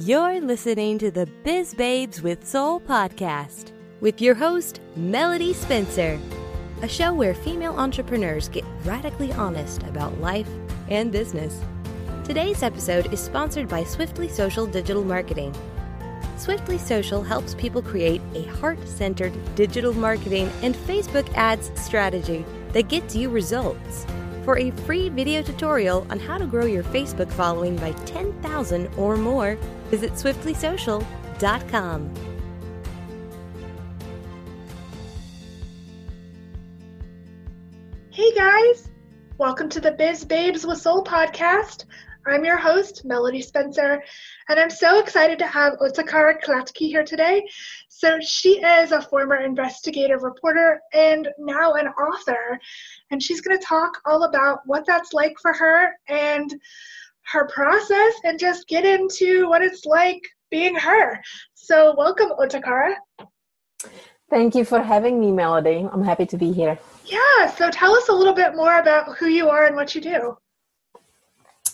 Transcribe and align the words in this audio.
You're 0.00 0.42
listening 0.42 0.98
to 0.98 1.10
the 1.10 1.24
Biz 1.42 1.72
Babes 1.72 2.20
with 2.20 2.46
Soul 2.46 2.80
podcast 2.80 3.72
with 4.02 4.20
your 4.20 4.34
host, 4.34 4.82
Melody 4.94 5.54
Spencer, 5.54 6.20
a 6.82 6.88
show 6.88 7.14
where 7.14 7.32
female 7.32 7.72
entrepreneurs 7.78 8.50
get 8.50 8.66
radically 8.84 9.32
honest 9.32 9.84
about 9.84 10.20
life 10.20 10.50
and 10.90 11.10
business. 11.10 11.62
Today's 12.24 12.62
episode 12.62 13.10
is 13.10 13.20
sponsored 13.20 13.70
by 13.70 13.84
Swiftly 13.84 14.28
Social 14.28 14.66
Digital 14.66 15.02
Marketing. 15.02 15.54
Swiftly 16.36 16.76
Social 16.76 17.22
helps 17.22 17.54
people 17.54 17.80
create 17.80 18.20
a 18.34 18.42
heart 18.42 18.86
centered 18.86 19.32
digital 19.54 19.94
marketing 19.94 20.52
and 20.60 20.74
Facebook 20.74 21.26
ads 21.36 21.70
strategy 21.74 22.44
that 22.74 22.88
gets 22.88 23.16
you 23.16 23.30
results. 23.30 24.04
For 24.44 24.58
a 24.58 24.70
free 24.70 25.08
video 25.08 25.42
tutorial 25.42 26.06
on 26.10 26.20
how 26.20 26.36
to 26.36 26.46
grow 26.46 26.66
your 26.66 26.84
Facebook 26.84 27.32
following 27.32 27.76
by 27.76 27.92
10,000 28.04 28.88
or 28.96 29.16
more, 29.16 29.58
visit 29.86 30.12
swiftlysocial.com. 30.12 32.14
Hey 38.10 38.34
guys, 38.34 38.88
welcome 39.38 39.68
to 39.68 39.80
the 39.80 39.92
Biz 39.92 40.24
Babes 40.24 40.66
with 40.66 40.78
Soul 40.78 41.04
podcast. 41.04 41.84
I'm 42.26 42.44
your 42.44 42.56
host, 42.56 43.04
Melody 43.04 43.40
Spencer, 43.40 44.02
and 44.48 44.58
I'm 44.58 44.70
so 44.70 44.98
excited 44.98 45.38
to 45.38 45.46
have 45.46 45.74
Otakara 45.74 46.42
Klettke 46.42 46.88
here 46.88 47.04
today. 47.04 47.46
So, 47.88 48.18
she 48.20 48.60
is 48.60 48.90
a 48.90 49.00
former 49.00 49.36
investigative 49.36 50.24
reporter 50.24 50.80
and 50.92 51.28
now 51.38 51.74
an 51.74 51.86
author, 51.86 52.58
and 53.12 53.22
she's 53.22 53.40
going 53.40 53.56
to 53.56 53.64
talk 53.64 54.00
all 54.04 54.24
about 54.24 54.58
what 54.66 54.86
that's 54.86 55.12
like 55.12 55.36
for 55.40 55.52
her 55.52 55.92
and 56.08 56.52
her 57.32 57.46
process 57.48 58.14
and 58.24 58.38
just 58.38 58.68
get 58.68 58.84
into 58.84 59.48
what 59.48 59.62
it's 59.62 59.84
like 59.84 60.20
being 60.50 60.74
her. 60.74 61.20
So, 61.54 61.94
welcome, 61.96 62.30
Otakara. 62.38 62.94
Thank 64.28 64.54
you 64.54 64.64
for 64.64 64.80
having 64.80 65.20
me, 65.20 65.30
Melody. 65.30 65.88
I'm 65.92 66.02
happy 66.02 66.26
to 66.26 66.36
be 66.36 66.52
here. 66.52 66.78
Yeah, 67.04 67.46
so 67.56 67.70
tell 67.70 67.94
us 67.94 68.08
a 68.08 68.12
little 68.12 68.34
bit 68.34 68.56
more 68.56 68.80
about 68.80 69.16
who 69.16 69.26
you 69.26 69.48
are 69.48 69.66
and 69.66 69.76
what 69.76 69.94
you 69.94 70.00
do. 70.00 70.36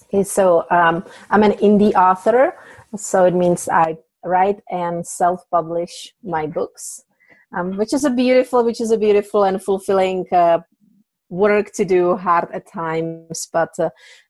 Okay, 0.04 0.22
so 0.22 0.66
um, 0.70 1.04
I'm 1.30 1.42
an 1.42 1.52
indie 1.52 1.94
author, 1.94 2.54
so 2.96 3.24
it 3.24 3.34
means 3.34 3.68
I 3.68 3.96
write 4.24 4.60
and 4.70 5.06
self-publish 5.06 6.14
my 6.22 6.46
books, 6.46 7.04
um, 7.56 7.78
which 7.78 7.94
is 7.94 8.04
a 8.04 8.10
beautiful, 8.10 8.62
which 8.64 8.82
is 8.82 8.90
a 8.90 8.98
beautiful 8.98 9.44
and 9.44 9.62
fulfilling 9.62 10.26
uh, 10.30 10.58
work 11.32 11.72
to 11.72 11.84
do, 11.84 12.14
hard 12.16 12.48
at 12.52 12.66
times, 12.66 13.48
but 13.50 13.70
uh, 13.78 13.88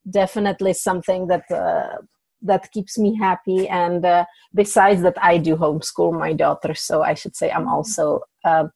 definitely 0.09 0.73
something 0.73 1.27
that 1.27 1.51
uh, 1.51 1.99
that 2.43 2.71
keeps 2.71 2.97
me 2.97 3.17
happy. 3.17 3.69
And 3.69 4.05
uh, 4.05 4.25
besides 4.55 5.03
that, 5.03 5.17
I 5.21 5.39
do 5.39 5.57
homeschool 5.57 6.19
my 6.19 6.33
daughter, 6.33 6.75
so 6.75 7.03
I 7.03 7.15
should 7.15 7.37
say 7.37 7.51
I'm 7.51 7.69
also 7.69 8.21
a 8.45 8.69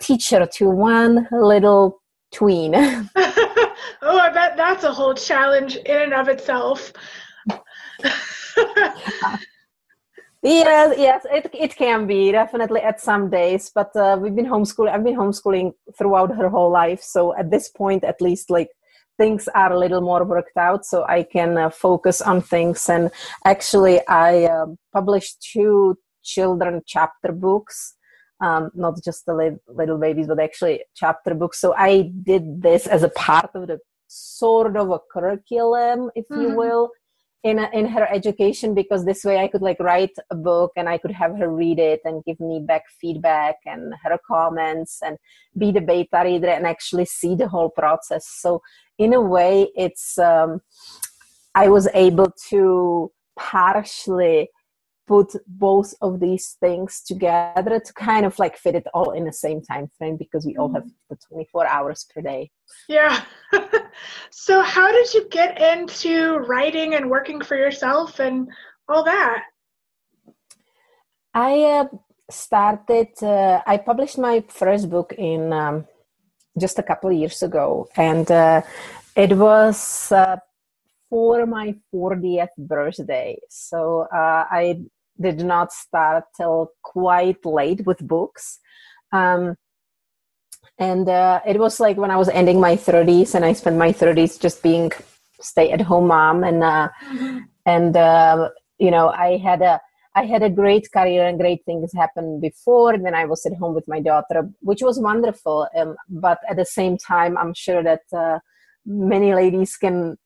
teacher 0.00 0.46
to 0.54 0.68
one 0.68 1.28
little 1.30 2.02
tween. 2.32 2.74
oh, 4.02 4.18
I 4.18 4.30
bet 4.32 4.56
that's 4.56 4.84
a 4.84 4.92
whole 4.92 5.14
challenge 5.14 5.76
in 5.76 6.02
and 6.02 6.12
of 6.14 6.28
itself. 6.28 6.92
Yes, 10.46 10.94
yes, 10.98 11.26
it 11.30 11.50
it 11.52 11.76
can 11.76 12.06
be 12.06 12.32
definitely 12.32 12.80
at 12.80 13.00
some 13.00 13.30
days, 13.30 13.70
but 13.74 13.94
uh, 13.96 14.16
we've 14.20 14.34
been 14.34 14.46
homeschooling. 14.46 14.90
I've 14.90 15.04
been 15.04 15.16
homeschooling 15.16 15.72
throughout 15.96 16.34
her 16.34 16.48
whole 16.48 16.70
life, 16.70 17.02
so 17.02 17.36
at 17.36 17.50
this 17.50 17.68
point, 17.68 18.04
at 18.04 18.20
least, 18.20 18.50
like 18.50 18.70
things 19.18 19.48
are 19.48 19.72
a 19.72 19.78
little 19.78 20.00
more 20.00 20.24
worked 20.24 20.56
out, 20.56 20.84
so 20.84 21.04
I 21.04 21.22
can 21.24 21.56
uh, 21.58 21.70
focus 21.70 22.20
on 22.20 22.42
things. 22.42 22.88
And 22.88 23.10
actually, 23.44 24.06
I 24.08 24.44
uh, 24.44 24.66
published 24.92 25.46
two 25.52 25.96
children 26.22 26.82
chapter 26.86 27.32
books 27.32 27.96
um, 28.40 28.70
not 28.74 29.02
just 29.02 29.26
the 29.26 29.34
li- 29.34 29.58
little 29.68 29.98
babies, 29.98 30.26
but 30.26 30.40
actually 30.40 30.82
chapter 30.94 31.34
books. 31.34 31.60
So 31.60 31.74
I 31.76 32.10
did 32.22 32.62
this 32.62 32.86
as 32.86 33.02
a 33.02 33.08
part 33.08 33.50
of 33.54 33.66
the 33.66 33.78
sort 34.08 34.76
of 34.76 34.90
a 34.90 35.00
curriculum, 35.12 36.10
if 36.14 36.26
mm-hmm. 36.28 36.42
you 36.42 36.56
will, 36.56 36.90
in 37.46 37.60
a, 37.60 37.70
in 37.72 37.86
her 37.86 38.08
education 38.12 38.74
because 38.74 39.04
this 39.04 39.24
way 39.24 39.38
I 39.38 39.46
could 39.46 39.62
like 39.62 39.78
write 39.78 40.16
a 40.30 40.34
book 40.34 40.72
and 40.76 40.88
I 40.88 40.98
could 40.98 41.12
have 41.12 41.38
her 41.38 41.48
read 41.48 41.78
it 41.78 42.00
and 42.04 42.24
give 42.24 42.40
me 42.40 42.58
back 42.58 42.82
feedback 43.00 43.56
and 43.64 43.94
her 44.02 44.18
comments 44.26 45.00
and 45.00 45.16
be 45.56 45.70
the 45.70 45.80
beta 45.80 46.22
reader 46.24 46.48
and 46.48 46.66
actually 46.66 47.04
see 47.04 47.36
the 47.36 47.46
whole 47.46 47.70
process. 47.70 48.26
So 48.26 48.62
in 48.98 49.14
a 49.14 49.20
way, 49.20 49.68
it's 49.76 50.18
um, 50.18 50.60
I 51.54 51.68
was 51.68 51.88
able 51.94 52.32
to 52.48 53.12
partially 53.38 54.50
put 55.06 55.32
both 55.46 55.94
of 56.02 56.20
these 56.20 56.56
things 56.60 57.02
together 57.02 57.80
to 57.80 57.92
kind 57.92 58.26
of 58.26 58.38
like 58.38 58.56
fit 58.56 58.74
it 58.74 58.86
all 58.92 59.12
in 59.12 59.24
the 59.24 59.32
same 59.32 59.60
time 59.62 59.88
frame 59.96 60.16
because 60.16 60.44
we 60.44 60.56
all 60.56 60.72
have 60.72 60.84
mm-hmm. 60.84 61.14
the 61.14 61.16
24 61.28 61.66
hours 61.66 62.06
per 62.12 62.20
day 62.20 62.50
yeah 62.88 63.22
so 64.30 64.62
how 64.62 64.90
did 64.90 65.12
you 65.14 65.28
get 65.28 65.60
into 65.60 66.38
writing 66.48 66.94
and 66.94 67.08
working 67.08 67.40
for 67.40 67.56
yourself 67.56 68.18
and 68.18 68.48
all 68.88 69.04
that 69.04 69.44
i 71.34 71.62
uh, 71.62 71.84
started 72.30 73.08
uh, 73.22 73.60
i 73.66 73.76
published 73.76 74.18
my 74.18 74.42
first 74.48 74.90
book 74.90 75.14
in 75.18 75.52
um, 75.52 75.84
just 76.58 76.78
a 76.78 76.82
couple 76.82 77.10
of 77.10 77.16
years 77.16 77.42
ago 77.42 77.88
and 77.96 78.30
uh, 78.30 78.60
it 79.14 79.36
was 79.36 80.12
uh, 80.12 80.36
for 81.08 81.46
my 81.46 81.74
40th 81.94 82.54
birthday. 82.58 83.38
So 83.48 84.06
uh, 84.12 84.44
I 84.50 84.80
did 85.20 85.38
not 85.44 85.72
start 85.72 86.24
till 86.36 86.70
quite 86.82 87.44
late 87.44 87.86
with 87.86 88.06
books. 88.06 88.58
Um, 89.12 89.56
and 90.78 91.08
uh, 91.08 91.40
it 91.46 91.58
was 91.58 91.80
like 91.80 91.96
when 91.96 92.10
I 92.10 92.16
was 92.16 92.28
ending 92.28 92.60
my 92.60 92.76
30s, 92.76 93.34
and 93.34 93.44
I 93.44 93.52
spent 93.54 93.76
my 93.76 93.92
30s 93.92 94.40
just 94.40 94.62
being 94.62 94.92
stay-at-home 95.40 96.06
mom, 96.08 96.44
and 96.44 96.62
uh, 96.62 96.88
mm-hmm. 97.10 97.38
and 97.64 97.96
uh, 97.96 98.50
you 98.78 98.90
know 98.90 99.08
I 99.08 99.38
had 99.38 99.62
a 99.62 99.80
I 100.16 100.24
had 100.24 100.42
a 100.42 100.48
great 100.48 100.90
career 100.90 101.26
and 101.26 101.38
great 101.38 101.62
things 101.66 101.92
happened 101.92 102.40
before. 102.40 102.94
And 102.94 103.04
then 103.04 103.14
I 103.14 103.26
was 103.26 103.44
at 103.44 103.52
home 103.58 103.74
with 103.74 103.86
my 103.86 104.00
daughter, 104.00 104.48
which 104.60 104.80
was 104.80 104.98
wonderful. 104.98 105.68
Um, 105.76 105.94
but 106.08 106.38
at 106.48 106.56
the 106.56 106.64
same 106.64 106.96
time, 106.96 107.36
I'm 107.36 107.52
sure 107.52 107.82
that 107.82 108.00
uh, 108.16 108.38
many 108.86 109.34
ladies 109.34 109.76
can 109.76 110.16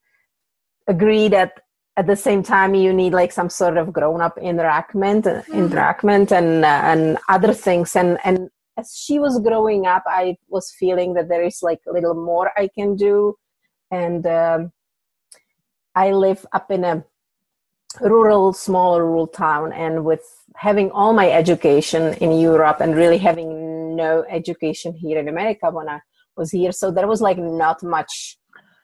agree 0.87 1.27
that 1.27 1.59
at 2.01 2.07
the 2.07 2.15
same 2.29 2.41
time 2.41 2.73
you 2.73 2.91
need 3.01 3.13
like 3.13 3.31
some 3.31 3.51
sort 3.61 3.77
of 3.77 3.93
grown-up 3.97 4.35
interaction 4.51 5.01
mm-hmm. 5.01 5.53
interaction 5.61 6.09
and 6.39 6.65
uh, 6.65 6.81
and 6.91 7.01
other 7.35 7.53
things 7.65 7.95
and 8.01 8.11
and 8.27 8.37
as 8.79 8.87
she 9.03 9.15
was 9.25 9.35
growing 9.47 9.85
up 9.85 10.03
i 10.07 10.35
was 10.55 10.65
feeling 10.81 11.13
that 11.13 11.29
there 11.31 11.45
is 11.49 11.57
like 11.69 11.81
a 11.87 11.93
little 11.97 12.17
more 12.31 12.47
i 12.63 12.67
can 12.77 12.89
do 12.95 13.15
and 13.91 14.25
um, 14.25 14.71
i 16.03 16.11
live 16.25 16.41
up 16.57 16.67
in 16.71 16.83
a 16.83 16.95
rural 18.13 18.51
small 18.65 18.99
rural 19.05 19.27
town 19.27 19.71
and 19.85 20.03
with 20.09 20.25
having 20.67 20.89
all 20.91 21.13
my 21.21 21.27
education 21.41 22.03
in 22.25 22.31
europe 22.49 22.79
and 22.83 22.95
really 22.95 23.21
having 23.29 23.95
no 24.03 24.11
education 24.39 24.91
here 25.03 25.19
in 25.19 25.27
america 25.35 25.69
when 25.69 25.89
i 25.95 25.99
was 26.35 26.49
here 26.59 26.71
so 26.71 26.89
there 26.89 27.11
was 27.13 27.21
like 27.21 27.37
not 27.37 27.83
much 27.83 28.13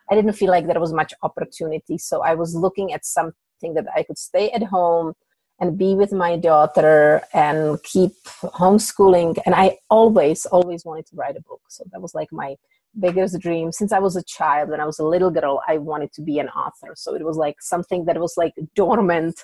I 0.10 0.16
didn't 0.16 0.34
feel 0.34 0.52
like 0.52 0.68
there 0.68 0.80
was 0.80 0.94
much 0.94 1.14
opportunity. 1.22 1.98
So 1.98 2.22
I 2.22 2.36
was 2.36 2.56
looking 2.56 2.94
at 2.94 3.06
something 3.06 3.74
that 3.74 3.86
I 3.96 4.04
could 4.04 4.18
stay 4.18 4.50
at 4.52 4.64
home 4.64 5.14
and 5.60 5.78
be 5.78 5.96
with 5.96 6.12
my 6.12 6.38
daughter 6.38 7.22
and 7.34 7.82
keep 7.84 8.14
homeschooling. 8.44 9.38
And 9.46 9.56
I 9.56 9.78
always, 9.90 10.46
always 10.46 10.86
wanted 10.86 11.08
to 11.08 11.16
write 11.16 11.36
a 11.36 11.42
book. 11.42 11.62
So 11.70 11.84
that 11.92 12.02
was 12.02 12.14
like 12.14 12.32
my 12.32 12.56
biggest 13.00 13.40
dream. 13.40 13.72
Since 13.72 13.92
I 13.92 14.00
was 14.00 14.16
a 14.16 14.24
child, 14.24 14.70
when 14.70 14.80
I 14.80 14.86
was 14.86 15.00
a 15.00 15.04
little 15.04 15.32
girl, 15.32 15.62
I 15.68 15.78
wanted 15.78 16.14
to 16.14 16.22
be 16.22 16.40
an 16.40 16.50
author. 16.50 16.94
So 16.96 17.16
it 17.16 17.24
was 17.24 17.38
like 17.38 17.62
something 17.62 18.06
that 18.06 18.20
was 18.20 18.36
like 18.38 18.54
dormant 18.76 19.44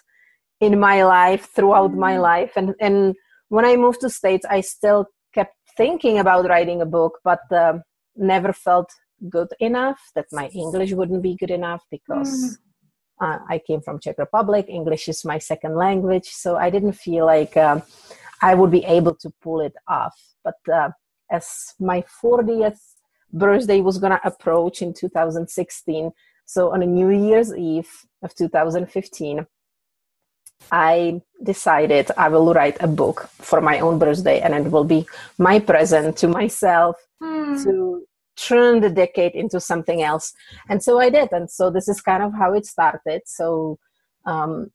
in 0.61 0.79
my 0.79 1.03
life 1.03 1.49
throughout 1.55 1.93
my 1.93 2.17
life. 2.17 2.53
And, 2.55 2.75
and 2.79 3.15
when 3.49 3.65
I 3.65 3.75
moved 3.75 4.01
to 4.01 4.09
States, 4.09 4.45
I 4.49 4.61
still 4.61 5.07
kept 5.33 5.55
thinking 5.75 6.19
about 6.19 6.47
writing 6.47 6.81
a 6.81 6.85
book, 6.85 7.19
but 7.23 7.41
uh, 7.51 7.79
never 8.15 8.53
felt 8.53 8.91
good 9.29 9.49
enough 9.59 9.99
that 10.15 10.25
my 10.31 10.47
english 10.47 10.91
wouldn't 10.91 11.21
be 11.21 11.35
good 11.35 11.51
enough 11.51 11.83
because 11.91 12.31
mm. 13.21 13.25
uh, 13.25 13.39
i 13.49 13.59
came 13.59 13.81
from 13.81 13.99
czech 13.99 14.17
republic 14.17 14.65
english 14.67 15.07
is 15.07 15.25
my 15.25 15.37
second 15.37 15.75
language 15.75 16.27
so 16.27 16.55
i 16.55 16.69
didn't 16.69 16.93
feel 16.93 17.25
like 17.25 17.55
uh, 17.57 17.79
i 18.41 18.53
would 18.53 18.71
be 18.71 18.83
able 18.85 19.15
to 19.15 19.31
pull 19.41 19.61
it 19.61 19.75
off 19.87 20.15
but 20.43 20.59
uh, 20.73 20.89
as 21.31 21.73
my 21.79 22.03
40th 22.23 22.79
birthday 23.31 23.81
was 23.81 23.97
going 23.97 24.11
to 24.11 24.27
approach 24.27 24.81
in 24.81 24.93
2016 24.93 26.11
so 26.45 26.71
on 26.71 26.83
a 26.83 26.85
new 26.85 27.09
year's 27.09 27.55
eve 27.55 27.89
of 28.21 28.35
2015 28.35 29.45
I 30.71 31.21
decided 31.41 32.09
I 32.17 32.29
will 32.29 32.53
write 32.53 32.77
a 32.79 32.87
book 32.87 33.29
for 33.33 33.61
my 33.61 33.79
own 33.79 33.99
birthday 33.99 34.39
and 34.39 34.53
it 34.53 34.71
will 34.71 34.83
be 34.83 35.05
my 35.37 35.59
present 35.59 36.17
to 36.17 36.27
myself 36.27 36.95
mm. 37.21 37.63
to 37.63 38.05
turn 38.35 38.81
the 38.81 38.89
decade 38.89 39.33
into 39.33 39.59
something 39.59 40.01
else 40.01 40.33
and 40.69 40.83
so 40.83 40.99
i 40.99 41.09
did 41.09 41.31
and 41.31 41.49
so 41.49 41.69
this 41.69 41.87
is 41.87 42.01
kind 42.01 42.23
of 42.23 42.33
how 42.33 42.53
it 42.53 42.65
started 42.65 43.21
so 43.25 43.77
um, 44.25 44.71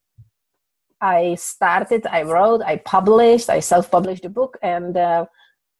I 1.01 1.37
started, 1.37 2.07
I 2.07 2.23
wrote, 2.23 2.63
I 2.63 2.77
published, 2.77 3.51
I 3.51 3.61
self 3.61 3.91
published 3.91 4.25
the 4.25 4.29
book, 4.29 4.59
and 4.63 4.97
uh, 4.97 5.27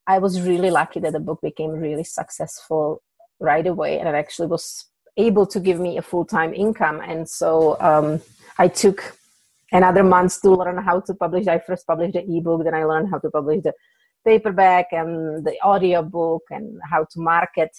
I 0.07 0.19
was 0.19 0.41
really 0.41 0.71
lucky 0.71 1.01
that 1.01 1.13
the 1.13 1.21
book 1.21 1.41
became 1.43 1.71
really 1.71 2.05
successful 2.05 3.03
right 3.41 3.67
away. 3.67 3.99
And 3.99 4.09
it 4.09 4.15
actually 4.15 4.49
was 4.49 4.87
able 5.17 5.47
to 5.47 5.61
give 5.61 5.81
me 5.81 5.99
a 5.99 6.03
full 6.03 6.25
time 6.25 6.55
income. 6.55 7.01
And 7.01 7.29
so 7.29 7.77
um, 7.81 8.21
I 8.59 8.69
took 8.69 9.17
another 9.73 10.05
month 10.05 10.41
to 10.43 10.51
learn 10.51 10.83
how 10.83 11.01
to 11.01 11.15
publish. 11.15 11.47
I 11.49 11.59
first 11.59 11.87
published 11.87 12.15
the 12.15 12.25
ebook, 12.37 12.65
then 12.65 12.75
I 12.75 12.85
learned 12.85 13.11
how 13.11 13.19
to 13.19 13.31
publish 13.31 13.63
the 13.65 13.75
paperback 14.29 14.87
and 14.93 15.13
the 15.47 15.57
audio 15.63 16.03
book 16.03 16.45
and 16.51 16.67
how 16.91 17.03
to 17.13 17.19
market 17.33 17.73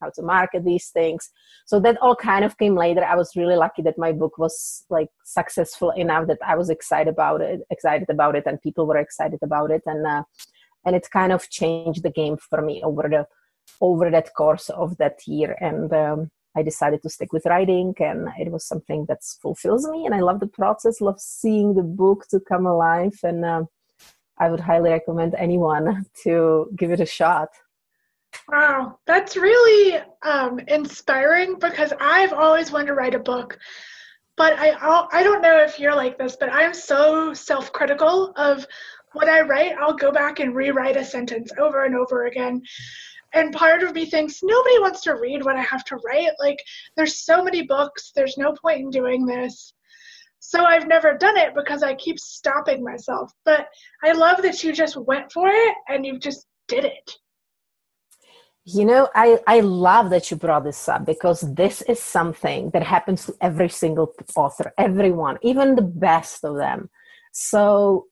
how 0.00 0.10
to 0.10 0.22
market 0.22 0.62
these 0.64 0.88
things. 0.88 1.30
So 1.64 1.80
that 1.80 1.96
all 2.02 2.16
kind 2.16 2.44
of 2.44 2.58
came 2.58 2.76
later. 2.76 3.02
I 3.02 3.16
was 3.16 3.36
really 3.40 3.56
lucky 3.56 3.82
that 3.82 3.98
my 4.04 4.12
book 4.12 4.34
was 4.36 4.84
like 4.90 5.08
successful 5.24 5.90
enough 6.04 6.26
that 6.30 6.42
i 6.52 6.54
was 6.60 6.70
excited 6.76 7.12
about 7.16 7.40
it 7.40 7.60
excited 7.76 8.08
about 8.16 8.34
it 8.38 8.44
and 8.46 8.66
people 8.66 8.84
were 8.86 9.02
excited 9.06 9.40
about 9.48 9.70
it. 9.76 9.82
And 9.86 10.06
uh, 10.14 10.22
and 10.84 10.94
it 10.98 11.06
kind 11.18 11.32
of 11.36 11.50
changed 11.60 12.02
the 12.02 12.16
game 12.20 12.36
for 12.48 12.60
me 12.68 12.76
over 12.88 13.04
the 13.14 13.22
over 13.88 14.10
that 14.10 14.28
course 14.40 14.68
of 14.82 14.88
that 15.02 15.16
year. 15.34 15.52
And 15.68 15.92
um, 16.04 16.20
i 16.58 16.62
decided 16.70 17.00
to 17.02 17.10
stick 17.14 17.32
with 17.34 17.48
writing 17.52 17.88
and 18.08 18.20
it 18.42 18.50
was 18.54 18.64
something 18.72 19.00
that 19.08 19.22
fulfills 19.44 19.84
me. 19.92 20.00
And 20.06 20.14
i 20.18 20.22
love 20.28 20.40
the 20.40 20.54
process 20.60 21.00
love 21.08 21.20
seeing 21.20 21.68
the 21.74 21.88
book 22.02 22.20
to 22.32 22.38
come 22.52 22.66
alive. 22.74 23.18
And 23.30 23.40
uh, 23.54 23.64
i 24.38 24.48
would 24.50 24.60
highly 24.60 24.90
recommend 24.90 25.34
anyone 25.34 26.06
to 26.22 26.70
give 26.76 26.90
it 26.90 27.00
a 27.00 27.06
shot 27.06 27.48
Wow, 28.48 28.98
that's 29.06 29.36
really 29.36 29.98
um, 30.22 30.60
inspiring 30.68 31.58
because 31.58 31.92
I've 32.00 32.32
always 32.32 32.70
wanted 32.70 32.88
to 32.88 32.94
write 32.94 33.14
a 33.14 33.18
book, 33.18 33.58
but 34.36 34.54
I 34.58 34.76
I 35.12 35.22
don't 35.22 35.42
know 35.42 35.58
if 35.62 35.78
you're 35.80 35.94
like 35.94 36.18
this, 36.18 36.36
but 36.38 36.52
I'm 36.52 36.74
so 36.74 37.32
self-critical 37.32 38.32
of 38.36 38.66
what 39.12 39.28
I 39.28 39.40
write. 39.40 39.76
I'll 39.78 39.94
go 39.94 40.12
back 40.12 40.40
and 40.40 40.54
rewrite 40.54 40.96
a 40.96 41.04
sentence 41.04 41.50
over 41.58 41.84
and 41.84 41.96
over 41.96 42.26
again. 42.26 42.62
And 43.32 43.52
part 43.52 43.82
of 43.82 43.94
me 43.94 44.06
thinks 44.06 44.42
nobody 44.42 44.78
wants 44.78 45.00
to 45.02 45.14
read 45.14 45.44
what 45.44 45.56
I 45.56 45.62
have 45.62 45.84
to 45.86 45.96
write. 46.04 46.30
Like 46.38 46.62
there's 46.96 47.24
so 47.24 47.42
many 47.42 47.62
books, 47.62 48.12
there's 48.14 48.38
no 48.38 48.52
point 48.52 48.80
in 48.80 48.90
doing 48.90 49.26
this. 49.26 49.72
So 50.48 50.64
I've 50.64 50.86
never 50.86 51.18
done 51.18 51.36
it 51.36 51.56
because 51.56 51.82
I 51.82 51.94
keep 51.96 52.20
stopping 52.20 52.84
myself. 52.84 53.32
But 53.44 53.66
I 54.04 54.12
love 54.12 54.42
that 54.42 54.62
you 54.62 54.72
just 54.72 54.96
went 54.96 55.32
for 55.32 55.48
it 55.48 55.74
and 55.88 56.06
you 56.06 56.20
just 56.20 56.46
did 56.68 56.84
it. 56.84 57.10
You 58.64 58.84
know, 58.84 59.08
I, 59.16 59.40
I 59.48 59.58
love 59.58 60.10
that 60.10 60.30
you 60.30 60.36
brought 60.36 60.62
this 60.62 60.88
up 60.88 61.04
because 61.04 61.40
this 61.40 61.82
is 61.82 62.00
something 62.00 62.70
that 62.70 62.84
happens 62.84 63.26
to 63.26 63.34
every 63.40 63.68
single 63.68 64.14
author, 64.36 64.72
everyone, 64.78 65.38
even 65.42 65.74
the 65.74 65.82
best 65.82 66.44
of 66.44 66.56
them. 66.56 66.90
So, 67.32 68.06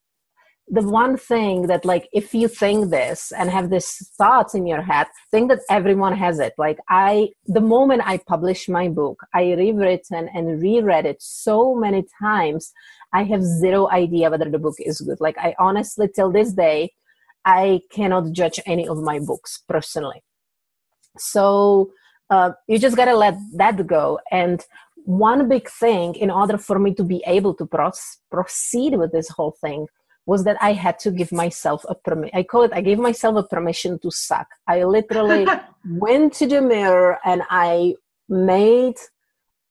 the 0.68 0.82
one 0.82 1.16
thing 1.16 1.66
that, 1.66 1.84
like, 1.84 2.08
if 2.12 2.34
you 2.34 2.48
think 2.48 2.90
this 2.90 3.32
and 3.32 3.50
have 3.50 3.70
this 3.70 4.10
thoughts 4.16 4.54
in 4.54 4.66
your 4.66 4.82
head, 4.82 5.06
think 5.30 5.50
that 5.50 5.60
everyone 5.68 6.16
has 6.16 6.38
it. 6.38 6.54
Like, 6.58 6.78
I, 6.88 7.30
the 7.46 7.60
moment 7.60 8.02
I 8.04 8.18
published 8.18 8.68
my 8.68 8.88
book, 8.88 9.20
I 9.34 9.52
rewritten 9.52 10.28
and 10.34 10.60
reread 10.62 11.06
it 11.06 11.20
so 11.20 11.74
many 11.74 12.06
times. 12.20 12.72
I 13.12 13.24
have 13.24 13.42
zero 13.42 13.90
idea 13.90 14.30
whether 14.30 14.50
the 14.50 14.58
book 14.58 14.76
is 14.78 15.00
good. 15.00 15.20
Like, 15.20 15.38
I 15.38 15.54
honestly, 15.58 16.08
till 16.08 16.32
this 16.32 16.52
day, 16.52 16.92
I 17.44 17.82
cannot 17.90 18.32
judge 18.32 18.58
any 18.64 18.88
of 18.88 18.98
my 18.98 19.18
books 19.18 19.62
personally 19.68 20.22
so 21.18 21.92
uh, 22.30 22.52
you 22.66 22.78
just 22.78 22.96
got 22.96 23.06
to 23.06 23.16
let 23.16 23.34
that 23.54 23.86
go 23.86 24.18
and 24.30 24.64
one 25.04 25.48
big 25.48 25.68
thing 25.68 26.14
in 26.14 26.30
order 26.30 26.56
for 26.56 26.78
me 26.78 26.94
to 26.94 27.04
be 27.04 27.22
able 27.26 27.54
to 27.54 27.66
pro- 27.66 27.92
proceed 28.30 28.96
with 28.96 29.12
this 29.12 29.28
whole 29.28 29.56
thing 29.60 29.86
was 30.26 30.44
that 30.44 30.56
I 30.60 30.72
had 30.72 30.98
to 31.00 31.10
give 31.10 31.32
myself 31.32 31.84
a 31.88 31.94
permit. 31.94 32.30
I 32.34 32.42
call 32.42 32.62
it, 32.62 32.72
I 32.74 32.80
gave 32.80 32.98
myself 32.98 33.36
a 33.36 33.42
permission 33.42 33.98
to 34.00 34.10
suck. 34.10 34.46
I 34.66 34.84
literally 34.84 35.46
went 35.88 36.32
to 36.34 36.46
the 36.46 36.62
mirror 36.62 37.18
and 37.24 37.42
I 37.50 37.94
made 38.28 38.96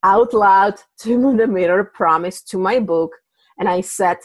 out 0.03 0.33
loud 0.33 0.75
to 0.99 1.35
the 1.35 1.47
mirror 1.47 1.83
promise 1.83 2.41
to 2.43 2.57
my 2.57 2.79
book. 2.79 3.11
And 3.57 3.67
I 3.67 3.81
said, 3.81 4.17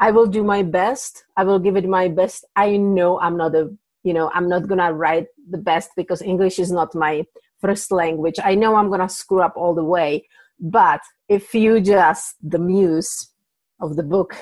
I 0.00 0.10
will 0.10 0.26
do 0.26 0.42
my 0.42 0.62
best. 0.62 1.24
I 1.36 1.44
will 1.44 1.58
give 1.58 1.76
it 1.76 1.88
my 1.88 2.08
best. 2.08 2.46
I 2.56 2.76
know 2.76 3.20
I'm 3.20 3.36
not 3.36 3.54
a 3.54 3.70
you 4.08 4.14
know 4.14 4.30
i'm 4.34 4.48
not 4.48 4.66
gonna 4.68 4.92
write 4.92 5.26
the 5.50 5.58
best 5.58 5.90
because 5.96 6.22
english 6.22 6.58
is 6.58 6.70
not 6.70 6.94
my 6.94 7.24
first 7.60 7.90
language 7.92 8.38
i 8.44 8.54
know 8.54 8.76
i'm 8.76 8.90
gonna 8.90 9.08
screw 9.08 9.42
up 9.42 9.54
all 9.56 9.74
the 9.74 9.84
way 9.84 10.26
but 10.60 11.00
if 11.28 11.54
you 11.54 11.80
just 11.80 12.36
the 12.42 12.58
muse 12.58 13.30
of 13.80 13.96
the 13.96 14.02
book 14.02 14.36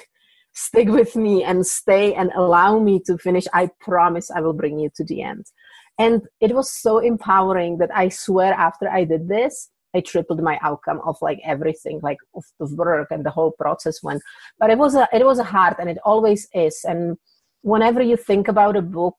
stick 0.57 0.89
with 0.89 1.15
me 1.15 1.45
and 1.45 1.67
stay 1.67 2.15
and 2.15 2.33
allow 2.35 2.79
me 2.79 2.99
to 3.07 3.19
finish 3.19 3.45
i 3.53 3.69
promise 3.81 4.31
i 4.31 4.41
will 4.41 4.55
bring 4.55 4.79
you 4.79 4.91
to 4.97 5.05
the 5.05 5.23
end. 5.23 5.45
And 5.99 6.23
it 6.41 6.55
was 6.55 6.71
so 6.71 6.99
empowering 6.99 7.79
that 7.79 7.91
i 7.95 8.09
swear 8.09 8.53
after 8.55 8.89
i 8.89 9.05
did 9.05 9.29
this 9.29 9.71
i 9.95 10.01
tripled 10.01 10.43
my 10.43 10.59
outcome 10.63 11.01
of 11.07 11.17
like 11.21 11.41
everything 11.45 12.01
like 12.03 12.19
of 12.35 12.45
the 12.59 12.75
work 12.75 13.09
and 13.11 13.25
the 13.25 13.31
whole 13.31 13.53
process 13.53 14.03
went. 14.03 14.23
But 14.59 14.71
it 14.71 14.79
was 14.79 14.95
a 14.95 15.09
it 15.13 15.25
was 15.25 15.39
a 15.39 15.45
hard 15.45 15.77
and 15.79 15.89
it 15.89 15.99
always 16.05 16.49
is. 16.55 16.81
And 16.85 17.17
whenever 17.63 18.03
you 18.03 18.17
think 18.17 18.49
about 18.49 18.77
a 18.77 18.83
book 18.83 19.17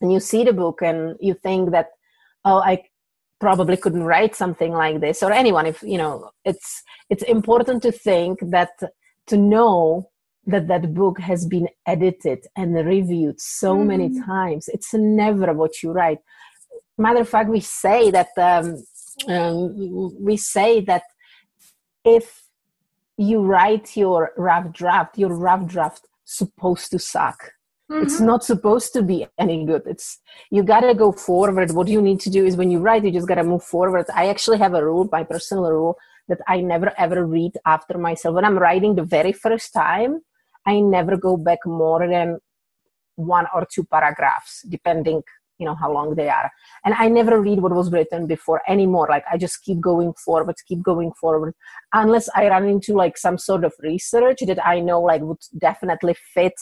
and 0.00 0.12
you 0.12 0.20
see 0.20 0.44
the 0.44 0.52
book 0.52 0.82
and 0.82 1.16
you 1.20 1.34
think 1.34 1.70
that 1.70 1.88
oh 2.44 2.60
i 2.72 2.82
probably 3.40 3.76
couldn't 3.76 4.04
write 4.04 4.34
something 4.34 4.72
like 4.72 5.00
this 5.00 5.22
or 5.22 5.32
anyone 5.32 5.66
if 5.66 5.82
you 5.82 5.98
know 5.98 6.30
it's 6.44 6.82
it's 7.10 7.22
important 7.24 7.82
to 7.82 7.92
think 7.92 8.38
that 8.42 8.70
to 9.26 9.36
know 9.36 10.08
that 10.46 10.68
that 10.68 10.92
book 10.94 11.18
has 11.20 11.46
been 11.46 11.68
edited 11.86 12.46
and 12.56 12.74
reviewed 12.86 13.40
so 13.40 13.76
mm. 13.76 13.86
many 13.86 14.20
times 14.20 14.68
it's 14.68 14.92
never 14.94 15.52
what 15.52 15.82
you 15.82 15.90
write 15.90 16.18
matter 16.98 17.20
of 17.20 17.28
fact 17.28 17.48
we 17.48 17.60
say 17.60 18.10
that 18.10 18.28
um, 18.38 18.82
um, 19.28 20.16
we 20.20 20.36
say 20.36 20.80
that 20.80 21.02
if 22.04 22.42
you 23.16 23.40
write 23.40 23.96
your 23.96 24.32
rough 24.36 24.72
draft 24.72 25.18
your 25.18 25.34
rough 25.34 25.66
draft 25.66 26.06
supposed 26.24 26.90
to 26.90 26.98
suck 26.98 27.52
Mm-hmm. 27.90 28.02
It's 28.02 28.20
not 28.20 28.42
supposed 28.42 28.94
to 28.94 29.02
be 29.02 29.26
any 29.38 29.64
good. 29.66 29.82
It's 29.86 30.18
you 30.50 30.62
gotta 30.62 30.94
go 30.94 31.12
forward. 31.12 31.70
What 31.72 31.88
you 31.88 32.00
need 32.00 32.18
to 32.20 32.30
do 32.30 32.44
is 32.46 32.56
when 32.56 32.70
you 32.70 32.78
write, 32.78 33.04
you 33.04 33.10
just 33.10 33.28
gotta 33.28 33.44
move 33.44 33.62
forward. 33.62 34.06
I 34.14 34.28
actually 34.28 34.58
have 34.58 34.72
a 34.72 34.84
rule, 34.84 35.06
my 35.12 35.22
personal 35.22 35.70
rule, 35.70 35.98
that 36.28 36.40
I 36.48 36.62
never 36.62 36.92
ever 36.96 37.26
read 37.26 37.52
after 37.66 37.98
myself. 37.98 38.34
When 38.36 38.44
I'm 38.44 38.58
writing 38.58 38.94
the 38.94 39.02
very 39.02 39.32
first 39.32 39.74
time, 39.74 40.22
I 40.66 40.80
never 40.80 41.16
go 41.16 41.36
back 41.36 41.60
more 41.66 42.06
than 42.08 42.38
one 43.16 43.46
or 43.54 43.66
two 43.70 43.84
paragraphs, 43.84 44.62
depending 44.68 45.22
you 45.58 45.66
know 45.66 45.74
how 45.74 45.92
long 45.92 46.14
they 46.16 46.28
are. 46.28 46.50
And 46.84 46.94
i 46.94 47.08
never 47.08 47.40
read 47.40 47.60
what 47.60 47.74
was 47.74 47.92
written 47.92 48.26
before 48.26 48.60
anymore. 48.68 49.06
Like 49.08 49.24
i 49.30 49.38
just 49.38 49.62
keep 49.62 49.80
going 49.80 50.12
forward 50.24 50.56
keep 50.66 50.82
going 50.82 51.12
forward 51.20 51.54
unless 51.92 52.28
i 52.34 52.48
run 52.48 52.68
into 52.68 52.94
like 52.94 53.16
some 53.16 53.38
sort 53.38 53.64
of 53.64 53.72
research 53.80 54.40
that 54.46 54.66
i 54.66 54.80
know 54.80 55.00
like 55.00 55.22
would 55.22 55.38
definitely 55.58 56.16
fit 56.34 56.54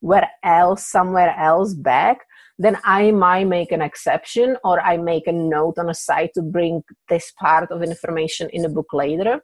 where 0.00 0.28
else 0.42 0.86
somewhere 0.86 1.34
else 1.38 1.74
back 1.74 2.18
then 2.58 2.76
i 2.84 3.10
might 3.10 3.44
make 3.44 3.72
an 3.72 3.82
exception 3.82 4.56
or 4.64 4.80
i 4.80 4.96
make 4.96 5.26
a 5.26 5.32
note 5.32 5.78
on 5.78 5.90
a 5.90 5.94
site 5.94 6.30
to 6.34 6.42
bring 6.42 6.82
this 7.08 7.32
part 7.38 7.70
of 7.70 7.82
information 7.82 8.48
in 8.52 8.64
a 8.64 8.68
book 8.68 8.92
later. 8.92 9.40